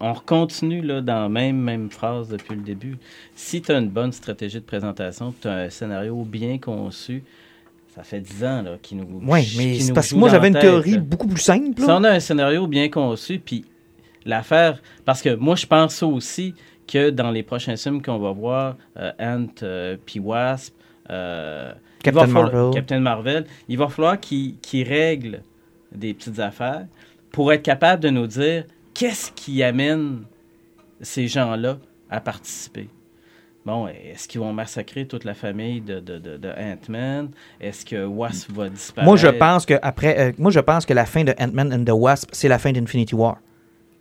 [0.00, 2.96] On continue là, dans la même, même phrase depuis le début.
[3.34, 7.24] Si tu as une bonne stratégie de présentation, tu as un scénario bien conçu,
[7.94, 10.48] ça fait 10 ans là, qu'il nous Oui, qui mais c'est parce que moi, j'avais
[10.48, 11.80] une théorie beaucoup plus simple.
[11.80, 13.64] Si on a un scénario bien conçu, puis
[14.26, 14.82] l'affaire.
[15.04, 16.54] Parce que moi, je pense aussi
[16.86, 20.74] que dans les prochains films qu'on va voir, euh, Ant euh, puis Wasp,
[21.10, 22.74] euh, Captain falloir- Marvel.
[22.74, 25.42] Captain Marvel, il va falloir qu'il qu'il règle
[25.92, 26.86] des petites affaires
[27.32, 28.64] pour être capable de nous dire
[28.98, 30.22] qu'est-ce qui amène
[31.00, 31.78] ces gens-là
[32.10, 32.88] à participer?
[33.64, 37.30] Bon, est-ce qu'ils vont massacrer toute la famille de, de, de, de Ant-Man?
[37.60, 39.04] Est-ce que Wasp va disparaître?
[39.08, 41.84] Moi, je pense que après, euh, moi, je pense que la fin de Ant-Man and
[41.84, 43.38] the Wasp, c'est la fin d'Infinity War.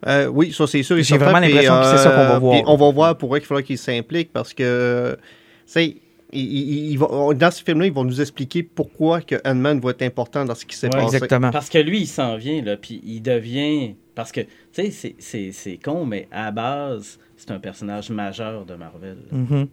[0.05, 0.97] Euh, oui, ça c'est sûr.
[0.97, 2.61] et J'ai vraiment l'impression que c'est ça qu'on va euh, voir.
[2.67, 5.23] On va voir pourquoi il faudra qu'il s'implique parce que, tu
[5.65, 5.95] sais,
[6.31, 9.89] il- il- il va- dans ce film-là, ils vont nous expliquer pourquoi que Ant-Man va
[9.91, 11.15] être important dans ce qui s'est Ouais, passé.
[11.15, 11.49] Exactement.
[11.49, 13.95] Parce que lui, il s'en vient, là, puis il devient...
[14.15, 18.09] Parce que, tu sais, c'est- c'est c'est con, mais à la base, c'est un personnage
[18.09, 19.17] majeur de Marvel.
[19.31, 19.67] Mhm.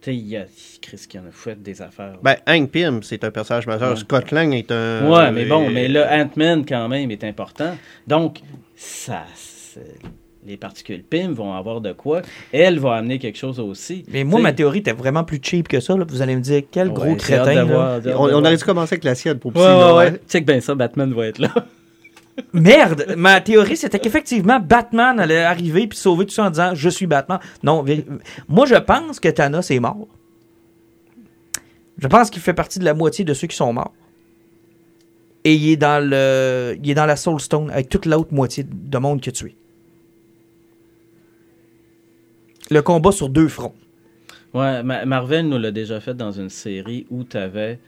[0.00, 0.44] Tu sais, il y a
[0.80, 2.12] Chris qui en a fait des affaires.
[2.12, 2.18] là.
[2.22, 3.90] Ben, Hank Pym, c'est un personnage majeur.
[3.90, 3.96] Ouais.
[3.96, 5.10] Scott Lang est un.
[5.10, 7.76] ouais, mais bon, euh, mais là, Ant-Man, quand même, est important.
[8.06, 8.38] Donc,
[8.76, 9.24] ça...
[9.34, 9.98] c'est-
[10.46, 12.22] Les particules PIM vont avoir de quoi.
[12.52, 14.04] Elle va amener quelque chose aussi.
[14.10, 15.94] Mais moi, Tu sais, ma théorie était vraiment plus cheap que ça.
[15.96, 16.04] là.
[16.08, 17.54] Vous allez me dire, quel gros ouais, crétin.
[17.54, 17.64] là.
[17.64, 20.06] voir, On, de on aurait dû commencer avec la sienne pour Ouais, ouais.
[20.06, 20.16] hein?
[20.28, 21.52] Check bien ça, Batman va être là.
[22.52, 23.14] Merde!
[23.16, 27.06] Ma théorie, c'était qu'effectivement, Batman allait arriver puis sauver tout ça en disant Je suis
[27.06, 27.38] Batman.
[27.62, 27.84] Non,
[28.48, 30.06] moi, je pense que Thanos est mort.
[31.98, 33.92] Je pense qu'il fait partie de la moitié de ceux qui sont morts.
[35.44, 38.64] Et il est dans le, il est dans la Soul Stone avec toute l'autre moitié
[38.68, 39.56] de monde qu'il a tué.
[42.70, 43.74] Le combat sur deux fronts.
[44.54, 47.78] Ouais, Ma- Marvel nous l'a déjà fait dans une série où tu avais.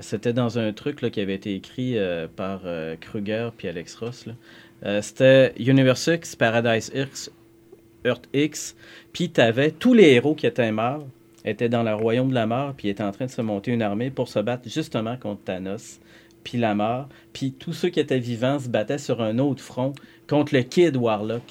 [0.00, 3.94] C'était dans un truc là, qui avait été écrit euh, par euh, Kruger puis Alex
[3.96, 4.26] Ross.
[4.26, 4.32] là.
[4.86, 7.30] Euh, C'était Universe X, Paradise X,
[8.04, 8.76] Earth X.
[9.12, 11.06] Puis tu avais tous les héros qui étaient morts,
[11.44, 13.82] étaient dans le royaume de la mort, puis étaient en train de se monter une
[13.82, 15.98] armée pour se battre justement contre Thanos,
[16.44, 17.08] puis la mort.
[17.32, 19.92] Puis tous ceux qui étaient vivants se battaient sur un autre front
[20.28, 21.42] contre le Kid Warlock.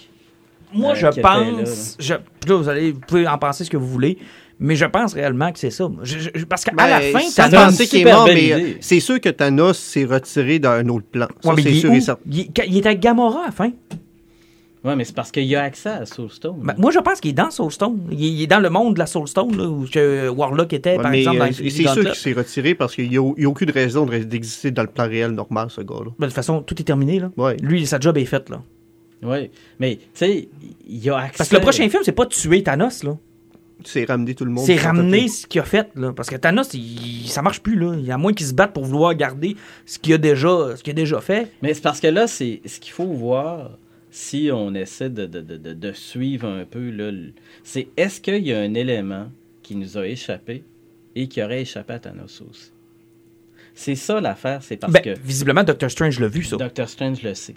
[0.73, 1.97] Moi, Euh, je pense.
[1.99, 4.17] je- là, vous, allez, vous pouvez en penser ce que vous voulez,
[4.59, 5.89] mais je pense réellement que c'est ça.
[6.03, 8.43] Je- je- parce qu'à Ben, la fin, Thanos- penser qu'il est super mort, belle mais
[8.45, 8.73] idée.
[8.73, 11.27] euh, c'est sûr que Thanos s'est retiré d'un autre plan.
[11.41, 12.21] Ça, Ouais, c'est il, est sûr et certain.
[12.29, 13.71] Il, est- il est avec Gamora à la fin.
[14.83, 16.59] Ouais, mais c'est parce qu'il y a accès à Soulstone.
[16.63, 17.99] Ben, moi, je pense qu'il est dans Soulstone.
[18.11, 20.95] Il, est- il est dans le monde de la Soulstone, là, où que Warlock était,
[20.95, 23.21] Ouais, par mais exemple, dans euh, c'est sûr qu'il s'est retiré parce qu'il n'y a,
[23.49, 26.05] aucune raison de- d'exister dans le plan réel normal, ce gars-là.
[26.05, 27.19] Ben, de toute façon, tout est terminé.
[27.19, 27.31] Là.
[27.37, 27.57] Ouais.
[27.61, 28.49] Lui, sa job est faite.
[28.49, 28.61] Là.
[29.23, 29.49] Oui,
[29.79, 30.47] mais tu sais,
[30.87, 31.37] il y a accès.
[31.39, 33.03] Parce que le prochain film, c'est pas de tuer Thanos.
[33.03, 33.17] là.
[33.83, 34.65] C'est ramener tout le monde.
[34.65, 35.89] C'est ramener ce qu'il a fait.
[35.95, 36.11] Là.
[36.13, 37.75] Parce que Thanos, il- ça marche plus.
[37.77, 37.95] Là.
[37.97, 39.55] Il y a moins qu'il se batte pour vouloir garder
[39.85, 41.51] ce qu'il a déjà, ce qu'il a déjà fait.
[41.61, 43.77] Mais c'est parce que là, c'est ce qu'il faut voir
[44.09, 46.89] si on essaie de, de, de, de- suivre un peu.
[46.89, 47.11] là,
[47.63, 49.27] C'est est-ce qu'il y a un élément
[49.61, 50.63] qui nous a échappé
[51.15, 52.71] et qui aurait échappé à Thanos aussi?
[53.75, 56.57] C'est ça l'affaire, c'est parce Ben, que Visiblement, Doctor Strange l'a vu, ça.
[56.57, 57.53] Doctor Strange le sait.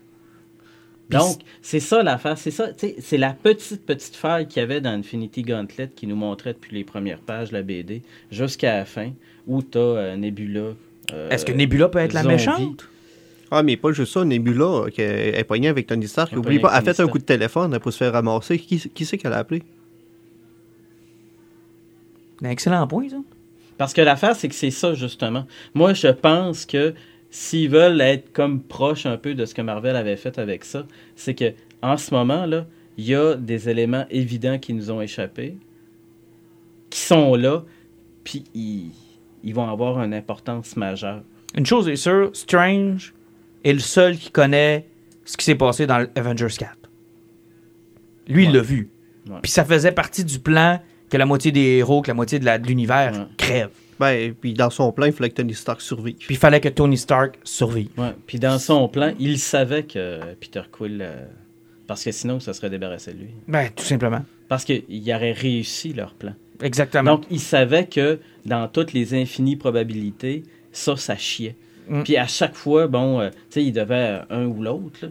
[1.19, 2.39] Donc, c'est ça l'affaire.
[2.39, 5.91] C'est ça, tu sais, c'est la petite, petite faille qu'il y avait dans Infinity Gauntlet
[5.95, 9.13] qui nous montrait depuis les premières pages de la BD jusqu'à la fin
[9.47, 10.75] où tu as Nebula.
[11.13, 12.87] euh, Est-ce que Nebula peut être la méchante?
[13.51, 16.33] Ah, mais pas juste ça, Nebula, euh, qui est poignée avec Tony Stark.
[16.37, 18.59] Oublie pas, elle a fait un coup de téléphone pour se faire ramasser.
[18.59, 19.63] Qui, qui c'est qu'elle a appelé?
[22.43, 23.17] Un excellent point, ça.
[23.77, 25.47] Parce que l'affaire, c'est que c'est ça, justement.
[25.75, 26.95] Moi, je pense que
[27.31, 30.87] s'ils veulent être comme proches un peu de ce que Marvel avait fait avec ça,
[31.17, 31.53] c'est que
[31.83, 32.67] en ce moment, là,
[32.99, 35.57] il y a des éléments évidents qui nous ont échappé,
[36.91, 37.63] qui sont là,
[38.25, 38.91] puis ils,
[39.45, 41.23] ils vont avoir une importance majeure.
[41.57, 43.15] Une chose est sûre, Strange
[43.65, 44.87] est le seul qui connaît
[45.25, 46.77] ce qui s'est passé dans Avengers 4.
[48.29, 48.91] Lui, il l'a vu.
[49.43, 52.67] Puis ça faisait partie du plan que la moitié des héros, que la moitié de
[52.67, 53.27] l'univers Ouais.
[53.37, 53.71] crève.
[54.01, 56.17] Ben, puis dans son plan, il fallait que Tony Stark survive.
[56.17, 57.91] Puis il fallait que Tony Stark survive.
[57.99, 58.15] Ouais.
[58.27, 61.03] Puis dans son plan, il savait que Peter Quill...
[61.03, 61.27] euh,
[61.87, 63.29] parce que sinon, ça serait débarrassé de lui.
[63.47, 64.25] Ben, tout simplement.
[64.49, 66.33] Parce qu'ils auraient réussi leur plan.
[66.63, 67.17] Exactement.
[67.17, 71.57] Donc, il savait que dans toutes les infinies probabilités, ça, ça chiait.
[71.89, 72.03] Mm.
[72.05, 75.11] Puis à chaque fois, bon, euh, tu sais, il devait un ou l'autre.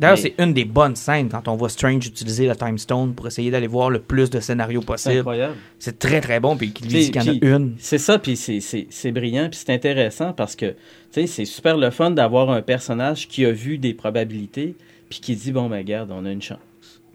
[0.00, 3.14] D'ailleurs, mais- c'est une des bonnes scènes quand on voit Strange utiliser la Time Stone
[3.14, 5.18] pour essayer d'aller voir le plus de scénarios C'est possible.
[5.18, 5.54] incroyable.
[5.78, 6.56] C'est très très bon.
[6.56, 7.74] Puis qu'il dit qu'il y en a une.
[7.78, 10.76] C'est ça, puis c'est- brillant, puis c'est intéressant parce que, tu
[11.12, 14.74] sais, c'est super le fun d'avoir un personnage qui a vu des probabilités,
[15.10, 16.58] puis qui dit, bon, ben, regarde, on a une chance.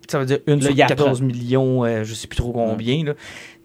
[0.08, 0.96] Ça veut dire une Là, sur il apprend.
[0.98, 3.04] 14 millions, euh, je sais plus trop combien.
[3.04, 3.14] là.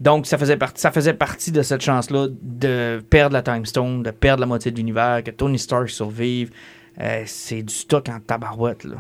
[0.01, 4.03] Donc, ça faisait, partie, ça faisait partie de cette chance-là de perdre la Time Stone,
[4.03, 6.51] de perdre la moitié de l'univers, que Tony Stark survive.
[7.01, 8.85] Euh, c'est du stock en tabarouette.
[8.85, 8.97] Là.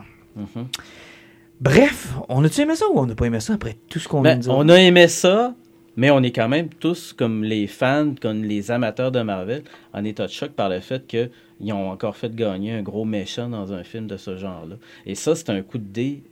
[1.60, 4.22] Bref, on a-tu aimé ça ou on n'a pas aimé ça après tout ce qu'on
[4.22, 4.52] vient Ben, de dire?
[4.54, 5.54] on a aimé ça,
[5.96, 10.04] Mais on est quand même tous, comme les fans, comme les amateurs de Marvel, en
[10.04, 13.72] état de choc par le fait qu'ils ont encore fait gagner un gros méchant dans
[13.74, 14.76] un film de ce genre-là.
[15.04, 16.22] Et ça, c'est un coup de dé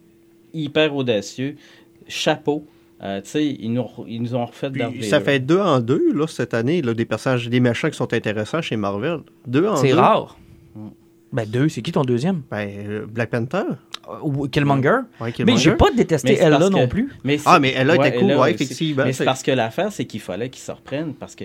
[0.55, 1.57] hyper audacieux.
[2.07, 2.65] Chapeau.
[3.03, 6.13] Euh, tu sais, ils nous, ils nous ont refait Puis, ça fait deux en deux,
[6.15, 9.21] là, cette année, là, des personnages, des méchants qui sont intéressants chez Marvel.
[9.47, 9.89] Deux en deux.
[9.89, 10.39] C'est rare.
[10.75, 10.89] Mm.
[11.31, 12.43] Ben, deux, c'est qui ton deuxième?
[12.51, 13.65] Ben, euh, Black Panther.
[14.23, 14.89] Ou Killmonger?
[14.89, 15.59] Ouais, Mais Killmonger.
[15.63, 17.13] j'ai pas détesté Mais parce non plus.
[17.25, 19.05] Mais Ah, mais elle a été cool, ouais, effectivement.
[19.05, 21.45] Mais C'est- parce que l'affaire, c'est qu'il fallait qu'ils se reprennent parce que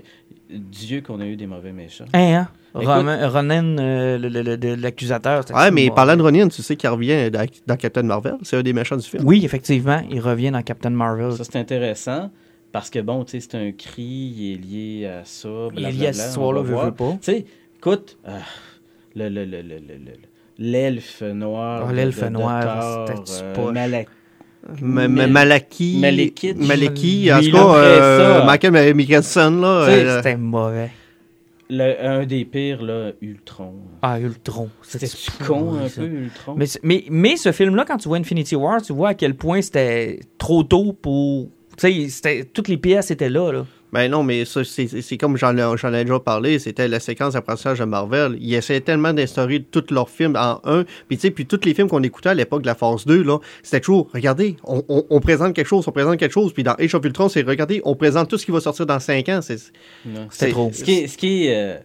[0.49, 2.05] Dieu qu'on a eu des mauvais méchants.
[2.13, 2.47] Hein, hein?
[2.75, 5.43] Écoute- Roman- Ronan, euh, l'accusateur.
[5.53, 8.35] Ouais, mais parlant de Ronin, tu sais qu'il revient dans, dans Captain Marvel.
[8.43, 9.23] C'est un des méchants du film.
[9.25, 11.33] Oui, effectivement, il revient dans Captain Marvel.
[11.33, 12.31] Ça, c'est intéressant
[12.71, 15.49] parce que, bon, tu sais, c'est un cri, il est lié à ça.
[15.75, 16.11] Il est lié à
[16.63, 16.85] va veux, voir.
[16.85, 17.11] veux pas.
[17.13, 17.45] Tu sais,
[17.77, 18.39] écoute, euh,
[19.15, 20.11] le, le, le, le, le- le-
[20.59, 21.85] l'elfe noir.
[21.87, 24.07] Ah, de- l'elfe noir, Thor, c'était euh, Malak-
[24.81, 25.97] Malaki.
[25.99, 26.57] Malekith.
[26.57, 27.31] Maleki.
[27.33, 29.67] En tout cas, après euh, Michael Mickelson, là.
[29.89, 30.91] Euh, C'était mauvais.
[31.69, 33.73] le- un des pires, là, Ultron.
[34.01, 34.69] Ah, Ultron.
[34.81, 35.07] C'était
[35.45, 36.01] con un ça.
[36.01, 36.55] peu, Ultron?
[36.55, 39.61] Mais, mais, mais ce film-là, quand tu vois Infinity War, tu vois à quel point
[39.61, 41.49] c'était trop tôt pour.
[41.77, 43.51] Tu sais, toutes les pièces étaient là.
[43.51, 43.65] là.
[43.93, 47.85] Ben non, mais ça, c'est comme j'en ai, déjà parlé, c'était la séquence d'apprentissage de
[47.85, 48.35] Marvel.
[48.41, 50.83] Ils essayaient tellement d'instaurer tous leurs films en un.
[51.07, 53.21] Puis tu sais, puis tous les films qu'on écoutait à l'époque de la phase 2,
[53.21, 56.53] là, c'était toujours, regardez, on, on- on présente quelque chose, on présente quelque chose.
[56.53, 58.99] Puis dans Age of Ultron, c'est, regardez, on présente tout ce qui va sortir dans
[58.99, 59.39] 5 ans.
[59.41, 60.71] C'est, trop.
[60.73, 61.77] Ce qui ce qui est, euh,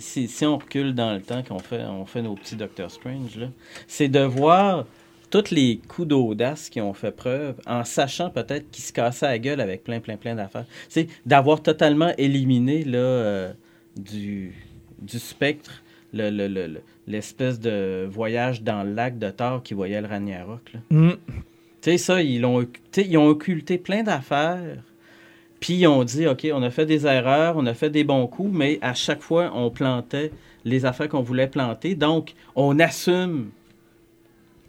[0.00, 3.36] si, si on recule dans le temps qu'on fait, on fait nos petits Doctor Strange,
[3.38, 3.46] là,
[3.86, 4.84] c'est de voir
[5.30, 9.38] tous les coups d'audace qui ont fait preuve, en sachant peut-être qu'ils se cassaient la
[9.38, 10.66] gueule avec plein, plein, plein d'affaires.
[10.88, 13.52] C'est d'avoir totalement éliminé là, euh,
[13.96, 14.54] du,
[15.00, 19.74] du spectre le- le- le- le- l'espèce de voyage dans le lac de Thor qui
[19.74, 20.72] voyait le Ragnarok.
[20.90, 21.10] Mm.
[21.10, 22.44] Tu sais, ça, ils,
[22.92, 24.82] sais, ils ont occulté plein d'affaires.
[25.60, 28.26] Puis ils ont dit, OK, on a fait des erreurs, on a fait des bons
[28.26, 30.30] coups, mais à chaque fois, on plantait
[30.64, 31.94] les affaires qu'on voulait planter.
[31.94, 33.50] Donc, on assume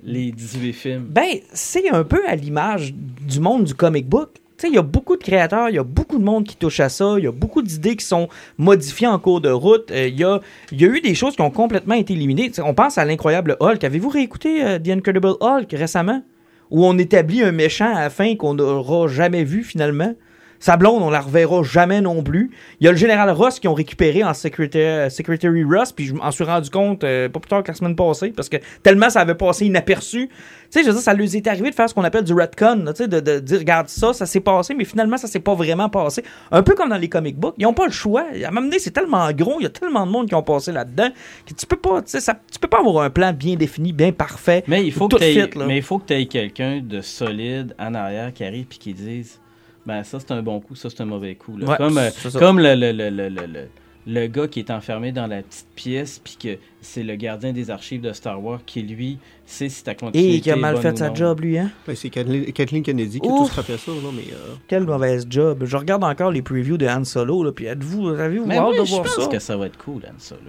[0.08, 1.06] les 18 films.
[1.10, 4.30] Ben, c'est un peu à l'image du monde du comic book.
[4.64, 6.90] Il y a beaucoup de créateurs, il y a beaucoup de monde qui touche à
[6.90, 8.28] ça, il y a beaucoup d'idées qui sont
[8.58, 9.92] modifiées en cours de route.
[9.92, 10.40] Euh, Il y, a,
[10.72, 12.52] eu des choses qui ont complètement été éliminées.
[12.64, 13.84] On pense à l'incroyable Hulk.
[13.84, 16.24] Avez-vous réécouté euh, The Incredible Hulk récemment?
[16.72, 20.16] Où on établit un méchant à la fin qu'on n'aura jamais vu finalement?
[20.60, 22.52] Sa blonde, on la reverra jamais non plus.
[22.80, 26.14] Il y a le général Ross qui ont récupéré en secrétaire, Secretary Ross, puis je
[26.14, 29.10] m'en suis rendu compte euh, pas plus tard que la semaine passée, parce que tellement
[29.10, 30.28] ça avait passé inaperçu.
[30.28, 30.34] Tu
[30.70, 32.84] sais, je veux dire, ça lui est arrivé de faire ce qu'on appelle du retcon,
[32.88, 35.54] tu sais, de, de dire, regarde ça, ça s'est passé, mais finalement, ça s'est pas
[35.54, 36.24] vraiment passé.
[36.52, 37.56] Un peu comme dans les comic books.
[37.58, 38.22] Ils n'ont pas le choix.
[38.44, 40.44] À un moment donné, c'est tellement gros, il y a tellement de monde qui ont
[40.44, 41.10] passé là-dedans,
[41.46, 43.94] que tu peux pas, tu sais, ça- tu peux pas avoir un plan bien défini,
[43.94, 44.64] bien parfait.
[44.68, 45.66] Mais il faut que t'aies- fit, là.
[45.68, 48.94] mais il faut que tu aies quelqu'un de solide en arrière qui arrive et qui
[48.94, 49.40] dise
[49.88, 51.58] ben ça c'est un bon coup, ça c'est un mauvais coup.
[51.58, 51.66] là.
[51.68, 52.38] Ouais, comme euh, c'est ça.
[52.40, 53.68] comme le, le, le, le, le, le-
[54.10, 57.70] le gars qui est enfermé dans la petite pièce puis que c'est le gardien des
[57.70, 60.98] archives de Star Wars qui lui sait si ta continuité Et qui a mal fait
[60.98, 61.16] sa non.
[61.16, 61.70] job, lui, hein?
[61.86, 64.32] ben, c'est Kathleen, Kennedy qui a tous frappé ça, là, mais.
[64.34, 65.64] euh, Quelle mauvaise job.
[65.66, 68.92] Je regarde encore les previews de Han Solo, là, puis êtes-vous, avez-vous hâte de je
[68.92, 69.28] voir pense ça?
[69.28, 70.40] que ça va être cool Han Solo.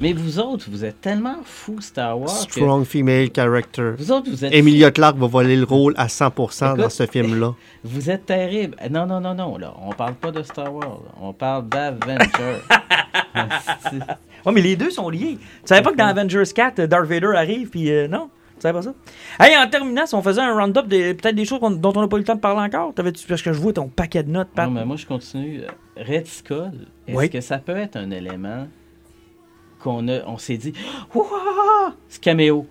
[0.00, 3.92] Mais vous autres, vous êtes tellement fous Star Wars que strong female character.
[3.98, 7.54] vous autres vous êtes Emilia Clarke va voler le rôle à 100% dans ce film-là.
[7.84, 8.76] Vous êtes terrible.
[8.90, 9.72] Non, non, non, non, là.
[9.80, 11.00] On parle pas de Star Wars.
[11.04, 11.12] là.
[11.20, 12.58] On parle d'Avenger.
[13.34, 13.96] Asti.
[14.44, 15.38] Ouais, mais les deux sont liés.
[15.38, 18.28] Tu savais pas que dans Avengers 4, euh, Darth Vader arrive, puis euh, non?
[18.56, 18.92] Tu savais pas ça?
[19.38, 22.08] Hey, en terminant, si on faisait un round-up, de- peut-être des choses dont on n'a
[22.08, 24.30] pas eu le temps de parler encore, t'avais-tu, parce que je vois ton paquet de
[24.30, 24.66] notes, Pat.
[24.66, 25.60] non, mais moi, je continue.
[25.96, 26.72] Red Skull,
[27.06, 27.30] est-ce Oui.
[27.30, 28.66] que ça peut être un élément
[29.82, 30.72] qu'on on s'est dit,
[31.14, 31.94] Ouah!
[32.08, 32.66] ce caméo.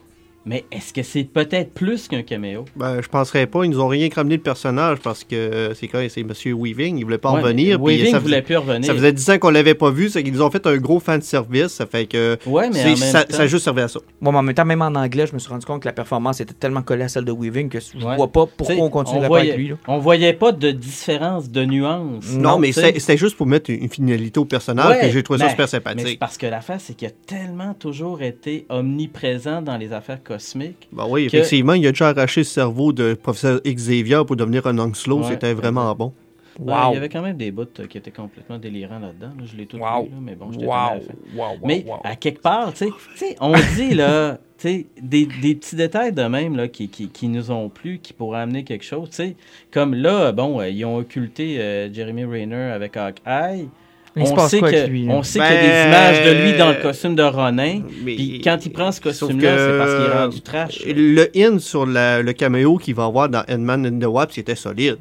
[0.45, 2.65] Mais est-ce que c'est peut-être plus qu'un caméo?
[2.75, 3.63] Ben, je penserais pas.
[3.63, 6.31] Ils nous ont rien cramé le personnage parce que euh, c'est quoi, c'est M.
[6.57, 6.97] Weaving.
[6.97, 7.77] Il voulait pas Ouais, revenir.
[7.79, 8.85] mais puis Weaving ça, voulait faisait, plus revenir.
[8.87, 10.09] ça faisait 10 ans qu'on l'avait pas vu.
[10.09, 11.67] C'est qu'ils nous ont fait un gros fan de service.
[11.67, 13.99] Ça fait que Ouais, mais en même ça, temps- ça a juste servi à ça.
[14.19, 15.93] Bon, mais en même temps, même en anglais, je me suis rendu compte que la
[15.93, 18.15] performance était tellement collée à celle de Weaving que je Ouais.
[18.15, 19.69] vois pas pourquoi T'sais, on continuerait pas voyait, avec lui.
[19.69, 19.75] là.
[19.87, 22.31] On voyait pas de différence, de nuance.
[22.33, 25.45] Non, mais c'était juste pour mettre une finalité au personnage Ouais, que j'ai trouvé ça
[25.45, 26.19] ben, super Mais c'est sympathique.
[26.19, 30.88] parce que l'affaire, c'est qu'il a tellement toujours été omniprésent dans les affaires cosmiques.
[30.91, 34.65] Ben oui, que- effectivement, il a déjà arraché le cerveau de professeur Xavier pour devenir
[34.67, 35.19] un Slow.
[35.21, 36.13] Ouais, C'était vraiment bon.
[36.59, 36.91] Ouais, Wow.
[36.91, 39.32] il y avait quand même des bouts euh, qui étaient complètement délirants là-dedans.
[39.39, 39.43] là.
[39.45, 40.03] Je l'ai tout Wow.
[40.03, 40.73] vu, là, mais bon, j'étais Wow.
[40.73, 41.13] à la fin.
[41.36, 41.95] Wow, wow, Mais wow.
[42.03, 46.23] à quelque part, tu sais- on dit là, tu sais, des, des petits détails de
[46.23, 49.09] même là, qui, qui, qui nous ont plu, qui pourraient amener quelque chose.
[49.09, 49.36] tu sais.
[49.71, 53.67] Comme là, bon, euh, ils ont occulté euh, Jeremy Rayner avec Hawkeye.
[54.16, 55.14] Il se on passe sait quoi que- avec lui, là?
[55.14, 57.82] on sait qu'il y a Ben, des images de lui dans le costume de Ronin.
[58.03, 60.84] Mais- Puis quand il prend ce costume-là, que- c'est parce qu'il est rendu trash.
[60.86, 64.55] Le in sur la- le caméo qu'il va avoir dans Ant-Man and the Wasp, c'était
[64.55, 64.97] solide.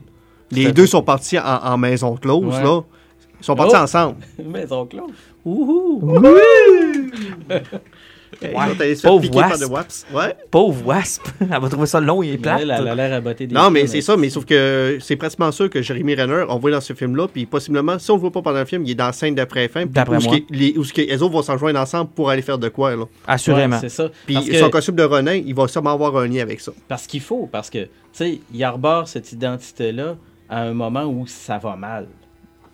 [0.53, 2.63] Les deux sont partis en, en maison close, Ouais.
[2.63, 2.81] là.
[3.41, 3.83] Ils sont partis Oh.
[3.83, 4.17] ensemble.
[4.45, 5.11] Maison close.
[5.47, 5.53] Ils
[7.51, 7.81] sont
[8.39, 10.07] faire Pauvre wasp.
[10.15, 10.37] Ouais.
[10.51, 11.23] Pauvre Wasp.
[11.41, 12.59] Elle va trouver ça long et plat.
[12.61, 15.51] Elle, a l'air à botter des Non, mais c'est ça, mais sauf que c'est pratiquement
[15.53, 18.21] sûr que Jeremy Renner, on le voit dans ce film-là, puis possiblement, si on le
[18.21, 20.37] voit pas pendant le film, il est dans la scène d'après-fin, D'après moi.
[20.51, 23.05] les, où les autres vont s'en joindre ensemble pour aller faire de quoi, là.
[23.27, 23.77] Assurément.
[23.77, 24.09] Ouais, c'est ça.
[24.27, 26.73] Puis Parce que- son costume de Ronin, il va sûrement avoir un lien avec ça.
[26.89, 30.17] Parce qu'il faut, parce que, tu sais, il arbore cette identité-là
[30.49, 32.07] à un moment où ça va mal.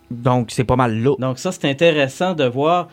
[0.09, 1.15] Donc, c'est pas mal là.
[1.19, 2.87] Donc ça, c'est intéressant de voir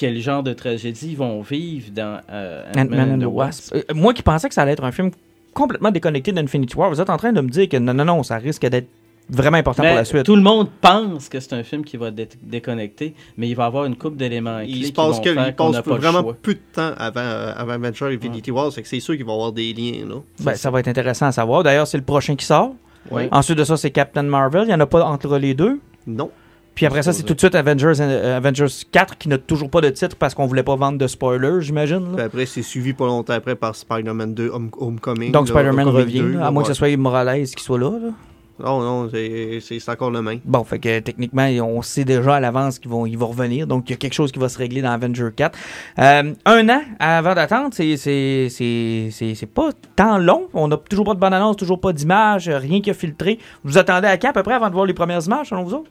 [0.00, 3.74] quel genre de tragédie ils vont vivre dans euh, Ant-Man and the Wasp.
[3.74, 5.10] Euh, moi qui pensais que ça allait être un film
[5.52, 8.22] complètement déconnecté d'Infinity War, vous êtes en train de me dire que non, non, non,
[8.22, 8.88] ça risque d'être
[9.28, 10.22] vraiment important Mais pour la suite.
[10.24, 13.66] Tout le monde pense que c'est un film qui va dé- déconnecter, mais il va
[13.66, 16.92] avoir une coupe d'éléments Il se qui passe, faire il passe vraiment peu de temps
[16.96, 19.72] avant, euh, avant Adventure Infinity War, c'est que c'est sûr qu'il va y avoir des
[19.74, 20.16] liens, là.
[20.42, 21.62] Ben, ça va être intéressant à savoir.
[21.62, 22.74] D'ailleurs, c'est le prochain qui sort.
[23.10, 23.28] Ouais.
[23.32, 24.62] Ensuite de ça, c'est Captain Marvel.
[24.62, 25.78] Il n'y en a pas entre les deux?
[26.06, 26.30] Non.
[26.74, 29.80] Puis après ça, c'est tout de suite Avengers, euh, Avengers 4 qui n'a toujours pas
[29.80, 32.12] de titre parce qu'on voulait pas vendre de spoilers, j'imagine.
[32.14, 35.32] Puis après, c'est suivi pas longtemps après par Spider-Man 2 Home- Homecoming.
[35.32, 37.90] Donc Spider-Man revient, 2, là, là, à moins que ce soit Morales qui soit là.
[37.90, 38.10] là.
[38.62, 40.40] Non, non, c'est encore le même.
[40.44, 43.66] Bon, fait que techniquement, on sait déjà à l'avance qu'ils vont, ils vont revenir.
[43.66, 45.58] Donc, il y a quelque chose qui va se régler dans Avenger 4.
[45.98, 50.48] Euh, un an avant d'attendre, c'est, pas tant long.
[50.52, 53.38] On n'a toujours pas de bonne annonce, toujours pas d'image, rien qui a filtré.
[53.64, 55.74] Vous attendez à quand à peu près avant de voir les premières images, selon vous
[55.74, 55.90] autres?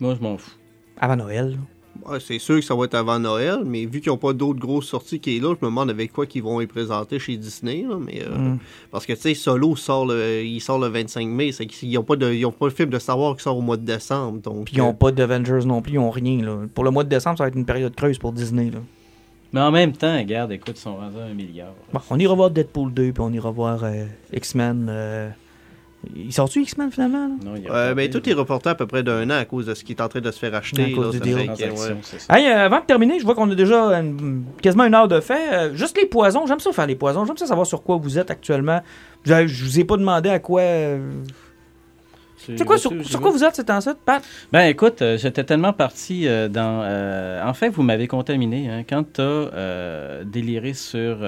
[0.00, 0.52] Moi, je m'en fous.
[0.98, 1.50] Avant Noël.
[1.50, 1.56] là.
[2.12, 4.60] Ouais, c'est sûr que ça va être avant Noël, mais vu qu'ils n'ont pas d'autres
[4.60, 7.38] grosses sorties qui est là, je me demande avec quoi qu'ils vont y présenter chez
[7.38, 7.86] Disney.
[7.88, 8.58] là, mais, euh, Mm.
[8.90, 11.52] Parce que, tu sais, Solo sort le, il sort le 25 mai.
[11.52, 13.56] C'est qu'ils n'ont pas, de, ils ont pas le film de Star Wars qui sort
[13.56, 14.40] au mois de décembre.
[14.40, 16.42] Donc, Puis ils n'ont euh, pas d'Avengers non plus, ils n'ont rien.
[16.44, 16.58] Là.
[16.74, 18.70] Pour le mois de décembre, ça va être une période creuse pour Disney.
[18.70, 18.80] Là.
[19.54, 21.72] Mais en même temps, regarde, écoute, ils sont rendus à un milliard.
[21.94, 24.90] Bon, on ira voir Deadpool 2, puis on ira voir euh, X-Men.
[26.08, 27.28] Euh, Ils sortent-tu X-Men finalement?
[27.28, 27.34] là?
[27.44, 29.84] Non, il euh, tout est reporté à peu près d'un an à cause de ce
[29.84, 30.84] qui est en train de se faire acheter.
[30.92, 31.50] À cause là, du deal.
[31.56, 31.96] fait ouais.
[32.30, 35.20] Hey, euh, avant de terminer, je vois qu'on a déjà une- quasiment une heure de
[35.20, 35.52] fait.
[35.52, 37.24] Euh, juste les poisons, j'aime ça faire les poisons.
[37.24, 38.80] J'aime ça savoir sur quoi vous êtes actuellement.
[39.24, 40.62] Je, je vous ai pas demandé à quoi.
[42.56, 44.22] C'est quoi, sur, sur quoi vous êtes, c'est en ça, Pat?
[44.52, 46.82] Ben écoute, euh, j'étais tellement parti euh, dans...
[46.84, 48.70] euh, en fait, vous m'avez contaminé.
[48.70, 51.18] Hein, quand tu as déliré sur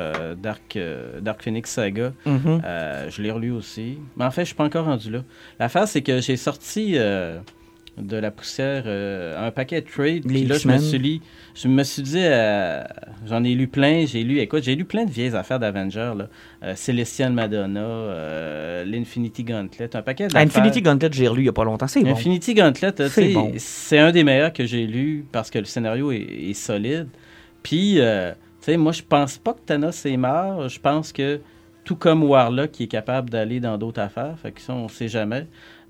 [0.40, 0.78] Dark,
[1.20, 2.62] Dark Phoenix Saga, Mhm.
[2.64, 3.98] euh, je l'ai relu aussi.
[4.16, 5.24] Mais en fait, je suis pas encore rendu là.
[5.58, 10.24] L'affaire, c'est que j'ai sorti de la poussière un paquet de trades.
[10.26, 11.20] Puis là, je me suis lu...
[11.60, 12.18] Je me suis dit...
[12.20, 12.82] euh,
[13.26, 14.06] J'en ai lu plein.
[14.06, 14.38] J'ai lu...
[14.38, 16.12] Écoute, j'ai lu plein de vieilles affaires d'Avengers.
[16.16, 16.28] là.
[16.62, 20.46] Euh, Celestial Madonna, euh, l'Infinity Gauntlet, un paquet d'affaires.
[20.46, 21.88] Infinity Gauntlet, j'ai relu il y a pas longtemps.
[21.88, 22.12] C'est bon.
[22.12, 23.52] Infinity Gauntlet, C'est bon.
[23.56, 26.18] c'est un des meilleurs que j'ai lu parce que le scénario est,
[26.50, 27.08] est solide.
[27.62, 30.68] Puis, euh, tu sais, moi, je pense pas que Thanos est mort.
[30.68, 31.40] Je pense que,
[31.84, 35.08] tout comme Warlock, qui est capable d'aller dans d'autres affaires, fait que ça, on sait
[35.08, 35.46] jamais.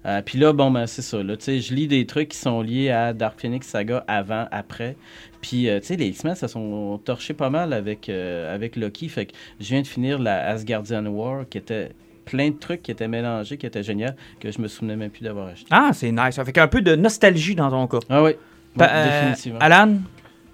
[0.07, 1.23] Euh, puis là, bon, ben, c'est ça.
[1.23, 4.47] Là, tu sais, je lis des trucs qui sont liés à Dark Phoenix Saga avant,
[4.51, 4.97] après.
[5.41, 9.09] Puis, euh, tu sais, les X-Men, ça sont torchés pas mal avec, euh, avec Loki.
[9.09, 11.91] Fait que je viens de finir la Asgardian War, qui était
[12.25, 15.25] plein de trucs qui étaient mélangés, qui étaient géniaux, que je me souvenais même plus
[15.25, 15.67] d'avoir acheté.
[15.71, 16.35] Ah, c'est nice.
[16.35, 18.05] Ça fait qu'un peu de nostalgie dans ton cas.
[18.09, 18.33] Ah oui,
[18.81, 19.59] euh, définitivement.
[19.61, 19.97] Alan,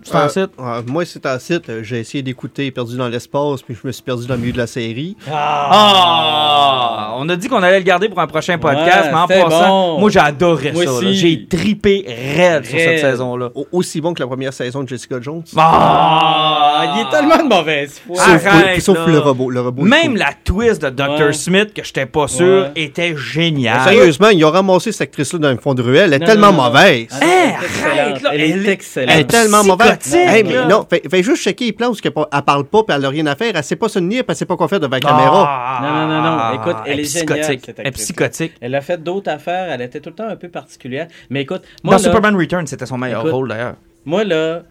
[0.04, 0.50] c'est en Euh, site.
[0.60, 1.82] euh, moi, c'est un site.
[1.82, 4.58] J'ai essayé d'écouter Perdu dans l'espace, puis je me suis perdu dans le milieu de
[4.58, 5.16] la série.
[5.32, 7.14] Ah!
[7.16, 9.68] On a dit qu'on allait le garder pour un prochain podcast, Ouais, mais en passant,
[9.94, 10.00] bon.
[10.00, 10.92] moi j'ai adoré Moi ça.
[11.12, 12.04] J'ai tripé
[12.36, 13.50] raide sur cette saison-là.
[13.54, 15.42] Au- aussi bon que la première saison de Jessica Jones.
[15.56, 16.63] Ah!
[16.94, 18.16] Il est tellement de mauvaise foi.
[18.16, 19.50] Sauf, Arrête, sauf le robot.
[19.50, 21.26] Le robot est Même la twist de Dr.
[21.26, 21.32] Ouais.
[21.32, 22.44] Smith, que j'étais pas sûr,
[22.74, 22.82] Ouais.
[22.82, 23.80] était géniale.
[23.82, 26.12] Sérieusement, ils ont ramassé cette actrice-là dans le fond de ruelle.
[26.12, 26.62] Elle est Non, tellement non, non.
[26.70, 27.06] mauvaise.
[27.12, 27.98] Ah, Hey, elle est excellente.
[27.98, 29.10] arrête, là, Elle elle- est excellente.
[29.14, 30.14] Elle est tellement mauvaise.
[30.14, 33.04] Hey, mais non, fais, fais juste checker les plans où elle parle pas, puis elle
[33.04, 33.52] a rien à faire.
[33.54, 35.46] Elle sait pas se tenir, puis elle sait pas quoi faire devant la caméra.
[35.48, 35.80] Ah!
[35.82, 36.60] Non, non, non, non.
[36.62, 38.52] Écoute, elle est géniale, Elle est psychotique.
[38.60, 39.66] Elle a fait d'autres affaires.
[39.70, 41.06] Elle était tout le temps un peu particulière.
[41.30, 43.74] Mais écoute, moi, Dans là, Superman Return, c'était son meilleur Écoute, rôle d'ailleurs.
[44.04, 44.62] moi, là,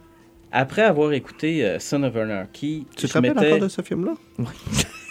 [0.53, 4.13] après avoir écouté euh, Son of Anarchy, Tu te rappelles encore de ce film-là?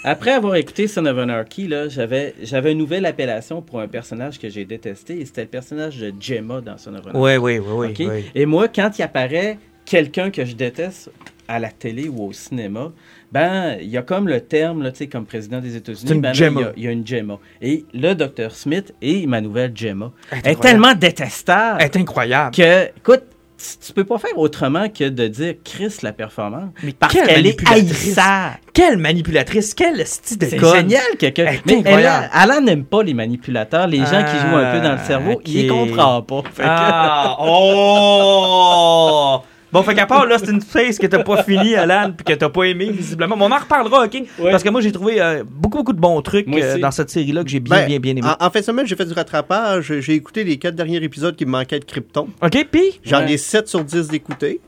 [0.05, 4.39] Après avoir écouté Son of Anarchy, là, j'avais, j'avais une nouvelle appellation pour un personnage
[4.39, 7.19] que j'ai détesté, et c'était le personnage de Gemma dans Son of Anarchy.
[7.19, 8.25] Oui, oui, oui, oui.
[8.35, 11.11] Et moi, quand il apparaît quelqu'un que je déteste
[11.47, 12.91] à la télé ou au cinéma,
[13.31, 16.33] ben, il y a comme le terme, là, tu sais, comme président des États-Unis, ben,
[16.35, 17.39] il y a- il y, a une Gemma.
[17.61, 18.51] Et le Dr.
[18.53, 22.55] Smith et ma nouvelle Gemma Elle est est tellement détestable Elle est incroyable.
[22.57, 23.23] que, écoute,
[23.87, 26.71] tu peux pas faire autrement que de dire Chris la performance.
[26.83, 28.07] Mais Parce quelle est manipulatrice.
[28.19, 28.57] haïssable.
[28.73, 31.45] Quelle manipulatrice, quelle style de C'est génial quelqu'un.
[31.49, 32.31] Elle est Mais incroyable.
[32.33, 35.33] Alan, Alan n'aime pas les manipulateurs, les gens qui jouent un peu dans le cerveau.
[35.37, 36.43] Ah, Il les comprend pas.
[36.53, 39.43] Fait que- Ah, oh!
[39.73, 42.49] Bon, fait qu'à part Lost in Space que t'as pas fini, Alan, puis que t'as
[42.51, 43.37] pas aimé, visiblement.
[43.37, 44.23] Mais on en reparlera, OK?
[44.51, 47.43] Parce que moi, j'ai trouvé euh, beaucoup, beaucoup de bons trucs euh, dans cette série-là
[47.43, 48.29] que j'ai bien, Ben, bien, bien aimé.
[48.39, 50.01] En, en fin de semaine, j'ai fait du rattrapage.
[50.01, 52.29] J'ai écouté les quatre derniers épisodes qui me manquaient de Krypton.
[52.43, 53.01] OK, puis?
[53.03, 53.33] J'en Ouais.
[53.33, 54.61] ai 7 sur 10 d'écouter.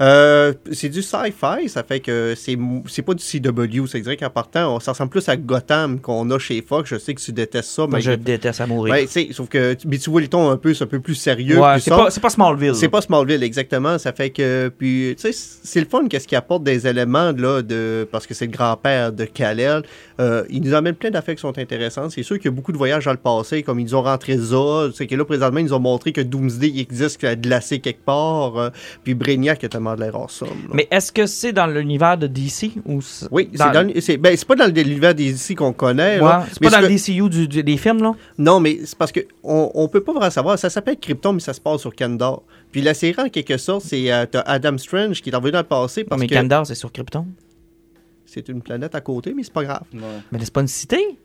[0.00, 4.30] Euh, c'est du sci-fi, ça fait que c'est c'est pas du CW, c'est vrai qu'en
[4.30, 6.90] partant, on- ça ressemble plus à Gotham qu'on a chez Fox.
[6.90, 8.92] Je sais que tu détestes ça, Moi, mais je déteste à mourir.
[8.94, 11.14] Ouais, sais, sauf que mais tu vois les tons un peu, c'est un peu plus
[11.14, 11.58] sérieux.
[11.58, 12.74] Ouais, c'est pas, c'est pas Smallville.
[12.74, 13.98] C'est pas Smallville, exactement.
[13.98, 17.62] Ça fait que, puis, tu sais, c'est le fun qu'est-ce qui apporte des éléments, là,
[17.62, 19.82] de, parce que c'est le grand-père de Kal-El.
[20.20, 22.10] Euh, il nous amène plein d'affaires qui sont intéressantes.
[22.10, 24.02] C'est sûr qu'il y a beaucoup de voyages dans le passé, comme ils nous ont
[24.02, 24.92] rentré Zod.
[24.94, 28.04] C'est que là, présentement, ils nous ont montré que Doomsday existe, qu'il a glacé quelque
[28.04, 28.56] part.
[28.58, 28.70] euh,
[29.04, 30.48] puis Brainiac a tellement de l'air awesome.
[30.48, 30.74] là.
[30.74, 33.00] Mais est-ce que c'est dans l'univers de DC ou
[33.30, 36.20] oui, c'est dans, c'est ben, pas dans l'univers des ici qu'on connaît.
[36.20, 38.14] Ouais, c'est pas dans le que- DCU du- du- des films, là?
[38.38, 40.58] Non, mais c'est parce que on, on peut pas vraiment savoir.
[40.58, 42.42] Ça s'appelle Krypton, mais ça se passe sur Kandor.
[42.72, 45.64] Puis la série, en quelque sorte, c'est euh, Adam Strange qui est envoyé dans le
[45.64, 47.26] passé parce mais que Kandor, c'est sur Krypton.
[48.46, 49.82] C'est une planète à côté, mais c'est pas grave.
[49.92, 50.00] Ouais.
[50.32, 51.18] Mais c'est pas une cité?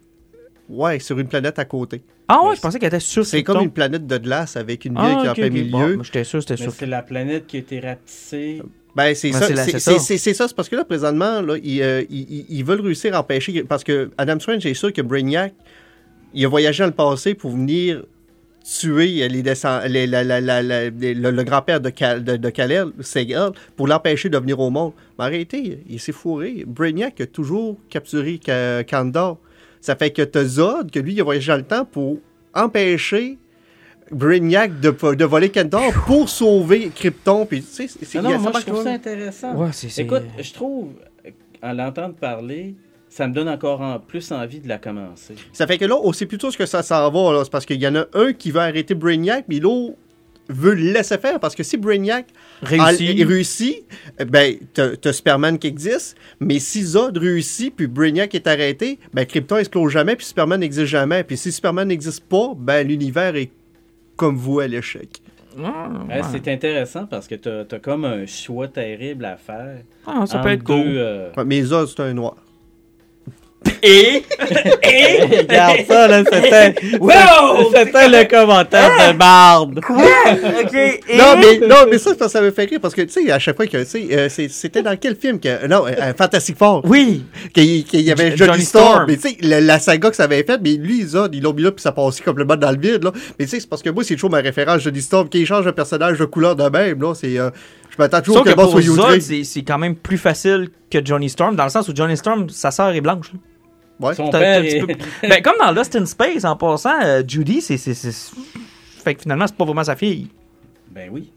[0.70, 2.02] Ouais, sur une planète à côté.
[2.28, 4.86] Ah ouais, Mais je pensais qu'elle était sur C'est comme une planète de glace avec
[4.86, 5.54] une ville Ah, qui est en ok, plein ok.
[5.54, 5.96] milieu.
[5.98, 8.62] Bon, J'étais sûr c'était sur c'est la planète qui a été rapetissée.
[8.96, 9.48] Ben, c'est Ouais, ça.
[9.66, 10.00] c'est ça.
[10.00, 10.48] c'est- c'est ça.
[10.48, 13.64] C'est parce que là, présentement, là, ils, euh, ils- ils- ils veulent réussir à empêcher.
[13.64, 15.54] Parce que Adam Strange est sûr que Brainiac,
[16.34, 18.04] il a voyagé dans le passé pour venir
[18.64, 22.88] tuer les la- la- la- la- les- le, le grand-père de, Kal, de, de Kal-El,
[23.02, 24.94] Segel, pour l'empêcher de venir au monde.
[25.20, 26.64] Mais arrêtez, il s'est fourré.
[26.66, 29.38] Brainiac a toujours capturé Ka- Kandor.
[29.82, 32.20] Ça fait que t'as Zod, que lui, il a voyagé dans le temps pour
[32.54, 33.38] empêcher
[34.12, 37.46] Brainiac de, de voler Kandor pour sauver Krypton.
[37.46, 39.56] Puis, tu sais, c'est- c'est- Non, moi, je trouve ça intéressant.
[39.56, 40.90] Ouais, c'est- c'est- Écoute, je trouve,
[41.62, 42.76] à l'entendre parler,
[43.16, 45.36] ça me donne encore en plus envie de la commencer.
[45.52, 47.34] Ça fait que là, on sait plutôt ce que ça s'en va.
[47.34, 47.42] là.
[47.44, 49.96] C'est parce qu'il y en a un qui veut arrêter Brainiac, mais l'autre
[50.50, 51.40] veut le laisser faire.
[51.40, 52.26] Parce que si Brainiac
[52.64, 52.92] a-
[53.28, 53.86] réussit,
[54.20, 56.18] eh ben, t'as t'as Superman qui existe.
[56.40, 60.88] Mais si Zod réussit, puis Brainiac est arrêté, ben, Krypton explose jamais, puis Superman n'existe
[60.88, 61.24] jamais.
[61.24, 63.52] Puis si Superman n'existe pas, ben, l'univers est
[64.16, 65.22] comme vous à l'échec.
[65.56, 69.78] Ouais, C'est intéressant parce que tu as, comme un choix terrible à faire.
[70.08, 70.82] Ah, ça peut être cool.
[70.98, 72.36] euh, Ouais, mais Zod, c'est un noir.
[73.82, 74.24] Et...
[74.40, 76.76] Regarde ça, là, c'était.
[77.00, 77.72] Wow!
[77.74, 79.80] C'était le commentaire de Barbe.
[79.90, 80.74] OK.
[80.74, 81.18] Et...
[81.18, 82.80] Non, mais, non, mais ça, c'est parce que ça me fait rire.
[82.82, 85.40] Parce que, tu sais, à chaque fois que, tu sais, euh, c'était dans quel film
[85.40, 85.68] que.
[85.68, 86.84] Non, euh, Fantastic Four.
[86.86, 87.24] Oui.
[87.54, 88.86] qu'il y avait Johnny, Johnny Storm.
[88.86, 89.06] Storm.
[89.08, 91.54] Mais tu sais, la, la saga que ça avait fait, mais lui, Zod, ils l'ont
[91.54, 93.12] mis là, puis ça passait complètement dans le vide, là.
[93.40, 95.68] Mais tu sais, c'est parce que moi, c'est toujours ma référence Johnny Storm, qui change
[95.68, 97.14] un personnage de couleur de même, là.
[97.14, 97.38] C'est.
[97.38, 97.50] euh,
[97.96, 100.98] je m'attends toujours Sauf que que boss pour soit c'est quand même plus facile que
[101.06, 103.32] Johnny Storm, dans le sens où Johnny Storm, sa sœur est blanche.
[103.34, 103.40] là.
[104.00, 104.16] Ouais.
[104.16, 104.88] Son père est- peu-
[105.28, 107.78] ben, comme dans Lost in Space, en passant, euh, Judy, c'est...
[107.78, 108.34] c'est- c'est-
[109.04, 110.28] Fait que finalement, c'est pas vraiment sa fille.
[110.92, 111.32] Ben oui.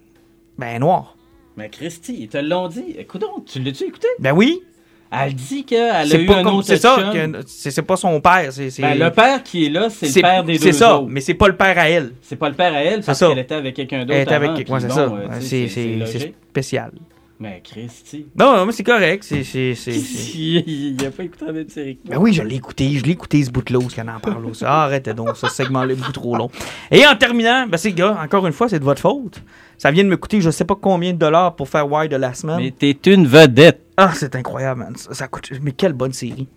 [0.59, 1.17] Ben, noir.
[1.57, 2.95] Mais Christy, ils te l'ont dit.
[2.99, 4.09] Écoute, donc, tu l'as-tu écouté?
[4.19, 4.61] Ben oui.
[5.11, 6.57] Elle dit qu'elle a C'est eu pas un comme...
[6.57, 7.13] autre C'est ça,
[7.47, 8.49] c'est pas son père.
[8.53, 10.99] c'est c'est- Ben, le père qui est là, c'est le père des deux C'est ça,
[10.99, 11.09] autres.
[11.09, 12.13] mais c'est pas le père à elle.
[12.23, 13.29] C'est pas le père à elle parce ça.
[13.29, 14.51] qu'elle était avec quelqu'un d'autre Elle est avec...
[14.51, 15.01] avant, ouais, c'est ça.
[15.03, 16.91] euh, C'est- spécial.
[17.39, 18.27] Mais Christy...
[18.39, 19.23] Non, non, mais c'est correct.
[19.23, 19.45] C'est...
[19.45, 22.91] c'est- c'est- c'est- il a pas écouté la même série Ben oui, je l'ai écouté.
[22.99, 24.47] Je l'ai écouté ce bout-là où qu'elle en parle.
[24.47, 24.65] aussi.
[24.67, 26.51] Ah, arrêtez donc, ce segment-là est beaucoup trop long.
[26.91, 29.43] Et en terminant, ben c'est gars, encore une fois, c'est de votre faute.
[29.77, 32.17] Ça vient de me coûter je sais pas combien de dollars pour faire Why de
[32.17, 32.57] la semaine.
[32.59, 33.83] Mais t'es une vedette.
[33.99, 34.97] Ah, c'est incroyable, man.
[34.97, 35.51] Ça, ça coûte.
[35.63, 36.49] Mais quelle bonne série.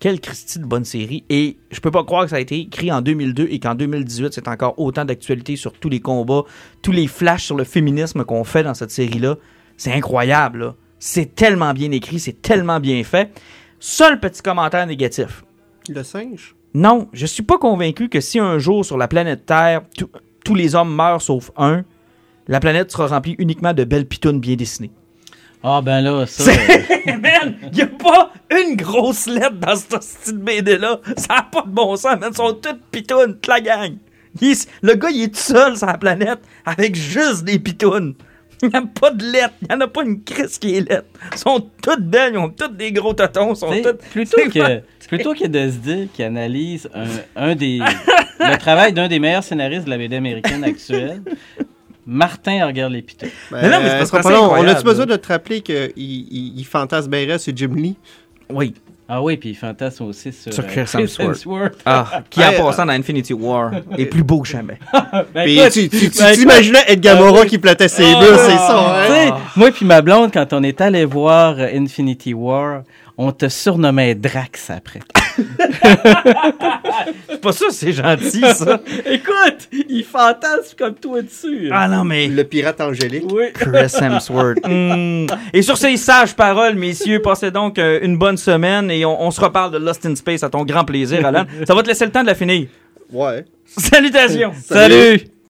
[0.00, 1.24] Quelle Christie de bonne série.
[1.28, 4.32] Et je peux pas croire que ça a été écrit en 2002 et qu'en 2018,
[4.32, 6.44] c'est encore autant d'actualité sur tous les combats,
[6.80, 9.36] tous les flashs sur le féminisme qu'on fait dans cette série-là.
[9.78, 10.74] C'est incroyable, là.
[10.98, 13.30] C'est tellement bien écrit, c'est tellement bien fait.
[13.78, 15.44] Seul petit commentaire négatif.
[15.88, 16.54] Le singe?
[16.74, 20.10] Non, je suis pas convaincu que si un jour sur la planète Terre, tout-
[20.44, 21.84] tous les hommes meurent sauf un,
[22.48, 24.90] la planète sera remplie uniquement de belles pitounes bien dessinées.
[25.62, 26.50] Ah ben là, ça...
[27.06, 31.00] man, y a pas une grosse lettre dans ce style BD-là.
[31.16, 32.30] Ça a pas de bon sens, man.
[32.32, 33.96] Ils sont toutes pitounes, toute la gang.
[34.40, 38.14] Il le gars, il est tout seul sur la planète avec juste des pitounes.
[38.62, 39.54] Il n'y a pas de lettres.
[39.62, 41.06] Il n'y en a pas une crise qui est lettre.
[41.32, 42.32] Ils sont toutes belles.
[42.34, 43.52] Ils ont toutes des gros totons.
[43.54, 43.98] Ils sont toutes...
[44.10, 47.06] plutôt, c'est pas- que, plutôt que de se dire qu'il analyse un,
[47.36, 47.78] un des,
[48.40, 51.22] le travail d'un des meilleurs scénaristes de la BD américaine actuelle,
[52.06, 53.26] Martin regarde les pitons.
[53.50, 54.50] Ben, Mais non, mais c'est euh, parce sera que pas long.
[54.50, 57.96] On a-tu besoin de te rappeler qu'il il, il fantasme sur Jim Lee?
[58.50, 58.74] Oui.
[59.10, 61.78] Ah oui, puis il fantasme aussi sur, Sur euh, Chris Hemsworth.
[61.86, 64.78] Ah, Ah, qui en passant dans Infinity War est plus beau que jamais.
[65.34, 68.38] ben Puis écoute, tu tu- tu ben t'imaginais Edgar Morin qui plattait ses Ah, bulles,
[68.38, 69.06] c'est ah, ça, hein?
[69.08, 72.82] sais, Moi puis ma blonde, quand on est allé voir euh, Infinity War,
[73.16, 75.00] on te surnommait Drax après.
[77.28, 78.80] C'est pas ça, c'est gentil, ça.
[79.06, 81.70] Écoute, il fantasme comme toi dessus.
[81.72, 82.26] Ah non, mais...
[82.28, 83.24] Le pirate angélique.
[83.32, 83.44] Oui.
[83.54, 84.58] Chris Hemsworth.
[84.68, 85.26] Mm.
[85.52, 89.30] Et sur ces sages paroles, messieurs, passez donc euh, une bonne semaine et on, on
[89.30, 91.44] se reparle de Lost in Space à ton grand plaisir, Alan.
[91.66, 92.68] Ça va te laisser le temps de la finir.
[93.12, 93.44] Ouais.
[93.64, 94.52] Salutations!
[94.62, 94.94] Salut.
[94.94, 95.37] Salut.